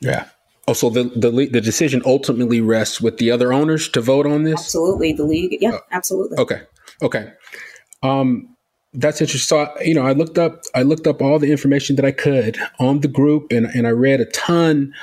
Yeah. 0.00 0.26
Oh, 0.68 0.72
so 0.72 0.90
the 0.90 1.04
the 1.04 1.30
the 1.30 1.60
decision 1.60 2.02
ultimately 2.04 2.60
rests 2.60 3.00
with 3.00 3.18
the 3.18 3.30
other 3.30 3.52
owners 3.52 3.88
to 3.90 4.00
vote 4.00 4.26
on 4.26 4.44
this. 4.44 4.60
Absolutely, 4.60 5.12
the 5.12 5.24
league. 5.24 5.58
Yeah, 5.60 5.78
absolutely. 5.92 6.38
Okay. 6.38 6.62
Okay. 7.02 7.32
Um, 8.02 8.56
that's 8.94 9.20
interesting. 9.20 9.66
So, 9.66 9.82
you 9.82 9.94
know, 9.94 10.06
I 10.06 10.12
looked 10.12 10.38
up 10.38 10.62
I 10.74 10.82
looked 10.82 11.06
up 11.06 11.20
all 11.20 11.38
the 11.38 11.52
information 11.52 11.96
that 11.96 12.04
I 12.04 12.12
could 12.12 12.58
on 12.78 13.00
the 13.00 13.08
group, 13.08 13.52
and 13.52 13.66
and 13.66 13.86
I 13.86 13.90
read 13.90 14.20
a 14.20 14.24
ton 14.26 14.94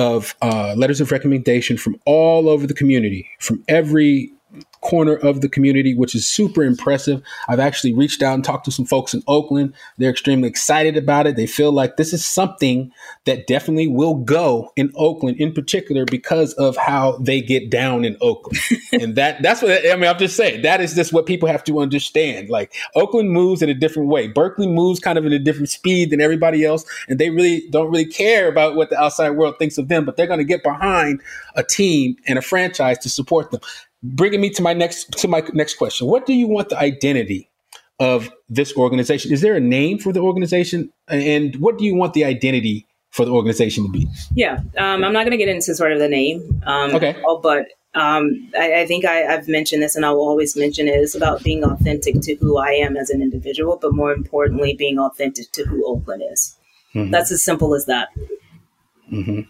of 0.00 0.34
uh, 0.40 0.74
letters 0.76 1.00
of 1.00 1.12
recommendation 1.12 1.76
from 1.76 1.94
all 2.06 2.48
over 2.48 2.66
the 2.66 2.74
community, 2.74 3.28
from 3.38 3.62
every 3.68 4.32
corner 4.80 5.14
of 5.14 5.40
the 5.40 5.48
community, 5.48 5.94
which 5.94 6.14
is 6.14 6.26
super 6.26 6.62
impressive. 6.62 7.22
I've 7.48 7.60
actually 7.60 7.92
reached 7.92 8.22
out 8.22 8.34
and 8.34 8.44
talked 8.44 8.64
to 8.64 8.72
some 8.72 8.86
folks 8.86 9.12
in 9.12 9.22
Oakland. 9.28 9.74
They're 9.98 10.10
extremely 10.10 10.48
excited 10.48 10.96
about 10.96 11.26
it. 11.26 11.36
They 11.36 11.46
feel 11.46 11.70
like 11.72 11.96
this 11.96 12.12
is 12.12 12.24
something 12.24 12.90
that 13.26 13.46
definitely 13.46 13.88
will 13.88 14.14
go 14.14 14.72
in 14.76 14.90
Oakland 14.96 15.38
in 15.38 15.52
particular 15.52 16.04
because 16.04 16.54
of 16.54 16.76
how 16.76 17.18
they 17.18 17.40
get 17.40 17.70
down 17.70 18.04
in 18.04 18.16
Oakland. 18.20 18.58
and 18.92 19.16
that 19.16 19.42
that's 19.42 19.62
what 19.62 19.86
I 19.86 19.96
mean, 19.96 20.08
I'm 20.08 20.18
just 20.18 20.36
saying 20.36 20.62
that 20.62 20.80
is 20.80 20.94
just 20.94 21.12
what 21.12 21.26
people 21.26 21.48
have 21.48 21.64
to 21.64 21.80
understand. 21.80 22.48
Like 22.48 22.72
Oakland 22.94 23.30
moves 23.30 23.62
in 23.62 23.68
a 23.68 23.74
different 23.74 24.08
way. 24.08 24.28
Berkeley 24.28 24.66
moves 24.66 24.98
kind 24.98 25.18
of 25.18 25.26
in 25.26 25.32
a 25.32 25.38
different 25.38 25.68
speed 25.68 26.10
than 26.10 26.20
everybody 26.20 26.64
else, 26.64 26.84
and 27.08 27.18
they 27.18 27.30
really 27.30 27.68
don't 27.70 27.90
really 27.90 28.06
care 28.06 28.48
about 28.48 28.76
what 28.76 28.90
the 28.90 28.98
outside 28.98 29.30
world 29.30 29.56
thinks 29.58 29.78
of 29.78 29.88
them, 29.88 30.04
but 30.04 30.16
they're 30.16 30.26
going 30.26 30.38
to 30.38 30.44
get 30.44 30.62
behind 30.62 31.20
a 31.54 31.62
team 31.62 32.16
and 32.26 32.38
a 32.38 32.42
franchise 32.42 32.98
to 32.98 33.10
support 33.10 33.50
them 33.50 33.60
bringing 34.02 34.40
me 34.40 34.50
to 34.50 34.62
my 34.62 34.72
next 34.72 35.12
to 35.18 35.28
my 35.28 35.42
next 35.52 35.74
question. 35.74 36.06
What 36.06 36.26
do 36.26 36.32
you 36.32 36.48
want 36.48 36.68
the 36.68 36.78
identity 36.78 37.48
of 37.98 38.30
this 38.48 38.74
organization? 38.76 39.32
Is 39.32 39.40
there 39.40 39.56
a 39.56 39.60
name 39.60 39.98
for 39.98 40.12
the 40.12 40.20
organization, 40.20 40.92
and 41.08 41.56
what 41.56 41.78
do 41.78 41.84
you 41.84 41.94
want 41.94 42.14
the 42.14 42.24
identity 42.24 42.86
for 43.10 43.24
the 43.24 43.32
organization 43.32 43.84
to 43.84 43.90
be? 43.90 44.08
Yeah, 44.34 44.60
um, 44.78 45.04
I'm 45.04 45.12
not 45.12 45.24
going 45.24 45.32
to 45.32 45.36
get 45.36 45.48
into 45.48 45.74
sort 45.74 45.92
of 45.92 45.98
the 45.98 46.08
name. 46.08 46.62
Um, 46.64 46.94
okay. 46.94 47.16
But 47.42 47.68
um, 47.94 48.50
I, 48.58 48.82
I, 48.82 48.86
think 48.86 49.04
I, 49.04 49.16
have 49.16 49.48
mentioned 49.48 49.82
this, 49.82 49.96
and 49.96 50.06
I 50.06 50.10
will 50.10 50.28
always 50.28 50.56
mention 50.56 50.86
it. 50.86 50.92
It's 50.92 51.14
about 51.14 51.42
being 51.42 51.64
authentic 51.64 52.20
to 52.22 52.36
who 52.36 52.56
I 52.56 52.70
am 52.70 52.96
as 52.96 53.10
an 53.10 53.20
individual, 53.20 53.78
but 53.80 53.94
more 53.94 54.12
importantly, 54.12 54.74
being 54.74 54.98
authentic 54.98 55.50
to 55.52 55.64
who 55.64 55.84
Oakland 55.86 56.22
is. 56.30 56.56
Mm-hmm. 56.94 57.10
That's 57.10 57.32
as 57.32 57.44
simple 57.44 57.74
as 57.74 57.86
that. 57.86 58.08
Mm-hmm. 59.12 59.40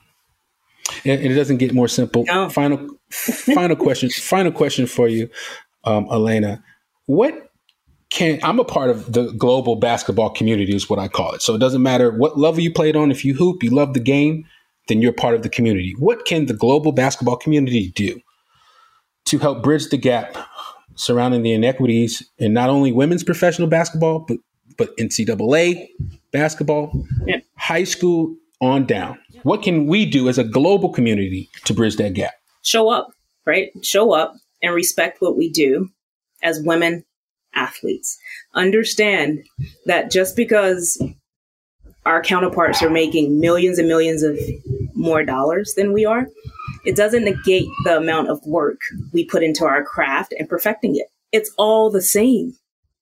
And 1.04 1.20
it 1.20 1.34
doesn't 1.34 1.58
get 1.58 1.72
more 1.72 1.88
simple. 1.88 2.24
No. 2.24 2.48
Final, 2.48 2.88
final 3.10 3.76
question. 3.84 4.10
Final 4.10 4.52
question 4.52 4.86
for 4.86 5.08
you, 5.08 5.28
um, 5.84 6.06
Elena. 6.10 6.62
What 7.06 7.50
can 8.10 8.40
I'm 8.42 8.58
a 8.58 8.64
part 8.64 8.90
of 8.90 9.12
the 9.12 9.32
global 9.32 9.76
basketball 9.76 10.30
community 10.30 10.74
is 10.74 10.90
what 10.90 10.98
I 10.98 11.08
call 11.08 11.32
it. 11.32 11.42
So 11.42 11.54
it 11.54 11.58
doesn't 11.58 11.82
matter 11.82 12.10
what 12.10 12.38
level 12.38 12.60
you 12.60 12.72
played 12.72 12.96
on. 12.96 13.10
If 13.10 13.24
you 13.24 13.34
hoop, 13.34 13.62
you 13.62 13.70
love 13.70 13.94
the 13.94 14.00
game, 14.00 14.46
then 14.88 15.00
you're 15.00 15.12
part 15.12 15.34
of 15.34 15.42
the 15.42 15.48
community. 15.48 15.94
What 15.98 16.24
can 16.24 16.46
the 16.46 16.54
global 16.54 16.92
basketball 16.92 17.36
community 17.36 17.92
do 17.94 18.20
to 19.26 19.38
help 19.38 19.62
bridge 19.62 19.88
the 19.88 19.96
gap 19.96 20.36
surrounding 20.96 21.42
the 21.42 21.52
inequities 21.52 22.28
in 22.38 22.52
not 22.52 22.68
only 22.68 22.90
women's 22.92 23.24
professional 23.24 23.68
basketball, 23.68 24.20
but 24.20 24.38
but 24.76 24.96
NCAA 24.96 25.88
basketball, 26.32 26.90
yeah. 27.26 27.40
high 27.56 27.84
school 27.84 28.34
on 28.60 28.86
down? 28.86 29.18
What 29.42 29.62
can 29.62 29.86
we 29.86 30.06
do 30.06 30.28
as 30.28 30.38
a 30.38 30.44
global 30.44 30.90
community 30.90 31.50
to 31.64 31.74
bridge 31.74 31.96
that 31.96 32.14
gap? 32.14 32.34
Show 32.62 32.90
up, 32.90 33.08
right? 33.46 33.70
Show 33.82 34.12
up 34.12 34.34
and 34.62 34.74
respect 34.74 35.20
what 35.20 35.36
we 35.36 35.50
do 35.50 35.88
as 36.42 36.60
women 36.62 37.04
athletes. 37.54 38.18
Understand 38.54 39.44
that 39.86 40.10
just 40.10 40.36
because 40.36 41.02
our 42.04 42.22
counterparts 42.22 42.82
are 42.82 42.90
making 42.90 43.40
millions 43.40 43.78
and 43.78 43.88
millions 43.88 44.22
of 44.22 44.38
more 44.94 45.24
dollars 45.24 45.74
than 45.74 45.92
we 45.92 46.04
are, 46.04 46.26
it 46.84 46.96
doesn't 46.96 47.24
negate 47.24 47.68
the 47.84 47.96
amount 47.96 48.28
of 48.28 48.40
work 48.46 48.80
we 49.12 49.24
put 49.24 49.42
into 49.42 49.64
our 49.64 49.82
craft 49.82 50.34
and 50.38 50.48
perfecting 50.48 50.96
it. 50.96 51.06
It's 51.32 51.50
all 51.56 51.90
the 51.90 52.02
same. 52.02 52.54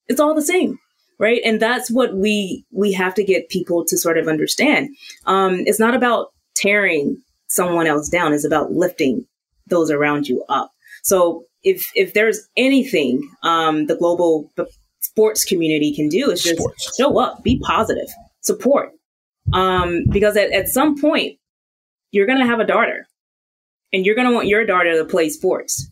It's 0.07 0.21
all 0.21 0.35
the 0.35 0.43
same 0.43 0.79
right? 1.19 1.41
And 1.45 1.61
that's 1.61 1.91
what 1.91 2.15
we 2.15 2.65
we 2.71 2.93
have 2.93 3.15
to 3.15 3.25
get 3.25 3.49
people 3.49 3.85
to 3.85 3.97
sort 3.97 4.19
of 4.19 4.29
understand. 4.29 4.91
Um, 5.27 5.61
it's 5.67 5.81
not 5.81 5.95
about 5.95 6.33
tearing 6.57 7.21
someone 7.49 7.87
else 7.87 8.09
down. 8.09 8.33
It's 8.33 8.45
about 8.45 8.73
lifting 8.73 9.27
those 9.67 9.91
around 9.91 10.29
you 10.29 10.45
up. 10.49 10.73
So 11.03 11.45
if 11.63 11.91
if 11.95 12.15
there's 12.15 12.49
anything 12.57 13.29
um, 13.43 13.87
the 13.87 13.97
global 13.97 14.51
sports 15.01 15.45
community 15.45 15.95
can 15.95 16.09
do 16.09 16.31
is 16.31 16.43
just 16.43 16.59
sports. 16.59 16.97
show 16.97 17.19
up 17.19 17.43
be 17.43 17.59
positive 17.61 18.09
support. 18.41 18.93
Um, 19.53 20.05
because 20.11 20.37
at, 20.37 20.53
at 20.53 20.69
some 20.69 21.01
point 21.01 21.39
you're 22.11 22.27
going 22.27 22.39
to 22.39 22.47
have 22.47 22.61
a 22.61 22.67
daughter 22.67 23.07
and 23.93 24.05
you're 24.05 24.15
going 24.15 24.29
to 24.29 24.35
want 24.35 24.47
your 24.47 24.67
daughter 24.67 24.97
to 24.99 25.05
play 25.05 25.31
sports 25.31 25.89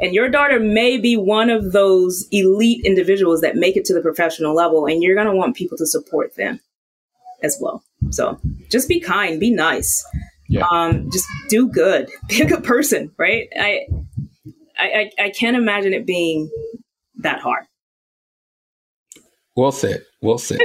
and 0.00 0.14
your 0.14 0.28
daughter 0.28 0.60
may 0.60 0.98
be 0.98 1.16
one 1.16 1.50
of 1.50 1.72
those 1.72 2.26
elite 2.30 2.84
individuals 2.84 3.40
that 3.40 3.56
make 3.56 3.76
it 3.76 3.84
to 3.86 3.94
the 3.94 4.00
professional 4.00 4.54
level, 4.54 4.86
and 4.86 5.02
you're 5.02 5.14
going 5.14 5.26
to 5.26 5.34
want 5.34 5.56
people 5.56 5.78
to 5.78 5.86
support 5.86 6.34
them 6.36 6.60
as 7.42 7.58
well. 7.60 7.82
So 8.10 8.38
just 8.70 8.88
be 8.88 9.00
kind, 9.00 9.40
be 9.40 9.50
nice, 9.50 10.04
yeah. 10.48 10.66
um, 10.70 11.10
just 11.10 11.26
do 11.48 11.68
good, 11.68 12.10
be 12.28 12.42
a 12.42 12.46
good 12.46 12.64
person, 12.64 13.10
right? 13.16 13.48
I, 13.58 13.86
I, 14.78 15.10
I 15.18 15.30
can't 15.30 15.56
imagine 15.56 15.92
it 15.92 16.06
being 16.06 16.50
that 17.16 17.40
hard. 17.40 17.64
Well 19.56 19.72
said. 19.72 20.04
Well 20.20 20.38
said. 20.38 20.60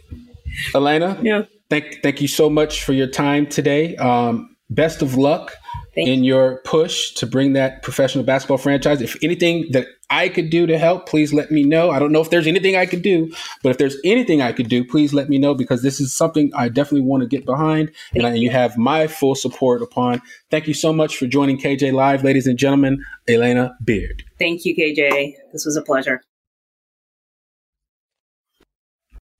Elena, 0.74 1.18
yeah. 1.22 1.42
thank 1.68 2.00
thank 2.02 2.20
you 2.20 2.28
so 2.28 2.48
much 2.48 2.84
for 2.84 2.92
your 2.92 3.08
time 3.08 3.46
today. 3.46 3.96
Um, 3.96 4.56
best 4.70 5.02
of 5.02 5.16
luck 5.16 5.52
Thank 5.94 6.08
in 6.08 6.24
your 6.24 6.60
push 6.64 7.12
to 7.14 7.26
bring 7.26 7.52
that 7.54 7.82
professional 7.82 8.24
basketball 8.24 8.58
franchise. 8.58 9.02
If 9.02 9.16
anything 9.22 9.66
that 9.72 9.86
I 10.08 10.28
could 10.28 10.50
do 10.50 10.66
to 10.66 10.78
help, 10.78 11.08
please 11.08 11.32
let 11.32 11.50
me 11.50 11.64
know. 11.64 11.90
I 11.90 11.98
don't 11.98 12.12
know 12.12 12.20
if 12.20 12.30
there's 12.30 12.46
anything 12.46 12.76
I 12.76 12.86
could 12.86 13.02
do, 13.02 13.32
but 13.62 13.70
if 13.70 13.78
there's 13.78 13.96
anything 14.04 14.40
I 14.40 14.52
could 14.52 14.68
do, 14.68 14.84
please 14.84 15.12
let 15.12 15.28
me 15.28 15.38
know 15.38 15.54
because 15.54 15.82
this 15.82 16.00
is 16.00 16.14
something 16.14 16.52
I 16.54 16.68
definitely 16.68 17.06
want 17.06 17.22
to 17.22 17.28
get 17.28 17.44
behind 17.44 17.90
and, 18.14 18.26
I, 18.26 18.34
you 18.34 18.50
have 18.50 18.76
my 18.76 19.06
full 19.06 19.34
support 19.34 19.82
upon. 19.82 20.22
Thank 20.50 20.68
you 20.68 20.74
so 20.74 20.92
much 20.92 21.16
for 21.16 21.26
joining 21.26 21.58
KJ 21.58 21.92
Live, 21.92 22.24
ladies 22.24 22.46
and 22.46 22.58
gentlemen. 22.58 23.04
Elena 23.28 23.76
Beard. 23.84 24.24
Thank 24.38 24.64
you, 24.64 24.74
KJ. 24.74 25.34
This 25.52 25.64
was 25.64 25.76
a 25.76 25.82
pleasure. 25.82 26.22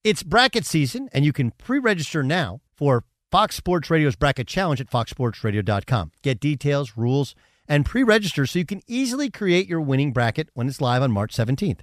It's 0.03 0.23
bracket 0.23 0.65
season, 0.65 1.09
and 1.13 1.25
you 1.25 1.33
can 1.33 1.51
pre 1.53 1.79
register 1.79 2.23
now 2.23 2.61
for 2.75 3.05
Fox 3.31 3.55
Sports 3.57 3.91
Radio's 3.91 4.17
Bracket 4.17 4.47
Challenge 4.47 4.81
at 4.81 4.91
foxsportsradio.com. 4.91 6.13
Get 6.23 6.41
details, 6.41 6.97
rules, 6.97 7.35
and 7.69 7.87
pre 7.87 8.03
register 8.03 8.47
so 8.47 8.59
you 8.59 8.67
can 8.67 8.83
easily 8.87 9.31
create 9.31 9.69
your 9.69 9.81
winning 9.81 10.13
bracket 10.13 10.49
when 10.55 10.69
it's 10.69 10.81
live 10.81 11.03
on 11.03 11.13
March 11.13 11.35
17th. 11.35 11.81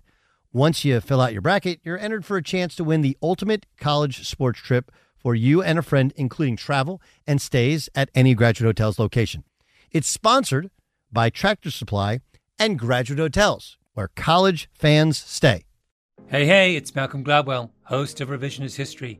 Once 0.52 0.84
you 0.84 1.00
fill 1.00 1.22
out 1.22 1.34
your 1.34 1.42
bracket, 1.42 1.80
you're 1.84 1.98
entered 1.98 2.26
for 2.26 2.38
a 2.38 2.44
chance 2.44 2.76
to 2.76 2.84
win 2.84 3.02
the 3.02 3.18
ultimate 3.22 3.66
college 3.80 4.28
sports 4.28 4.60
trip 4.60 4.92
for 5.18 5.36
you 5.36 5.62
and 5.62 5.80
a 5.80 5.82
friend, 5.82 6.14
including 6.16 6.56
travel 6.56 7.02
and 7.26 7.42
stays 7.42 7.90
at 7.96 8.10
any 8.14 8.34
graduate 8.34 8.68
hotel's 8.68 9.00
location. 9.00 9.44
It's 9.92 10.08
sponsored 10.08 10.70
by 11.12 11.30
Tractor 11.30 11.72
Supply 11.72 12.20
and 12.60 12.78
Graduate 12.78 13.20
Hotels 13.20 13.78
where 13.98 14.10
college 14.16 14.70
fans 14.76 15.18
stay. 15.18 15.66
Hey, 16.28 16.46
hey, 16.46 16.76
it's 16.76 16.94
Malcolm 16.94 17.24
Gladwell, 17.24 17.72
host 17.86 18.22
of 18.22 18.30
Revisionist 18.30 18.76
History. 18.76 19.20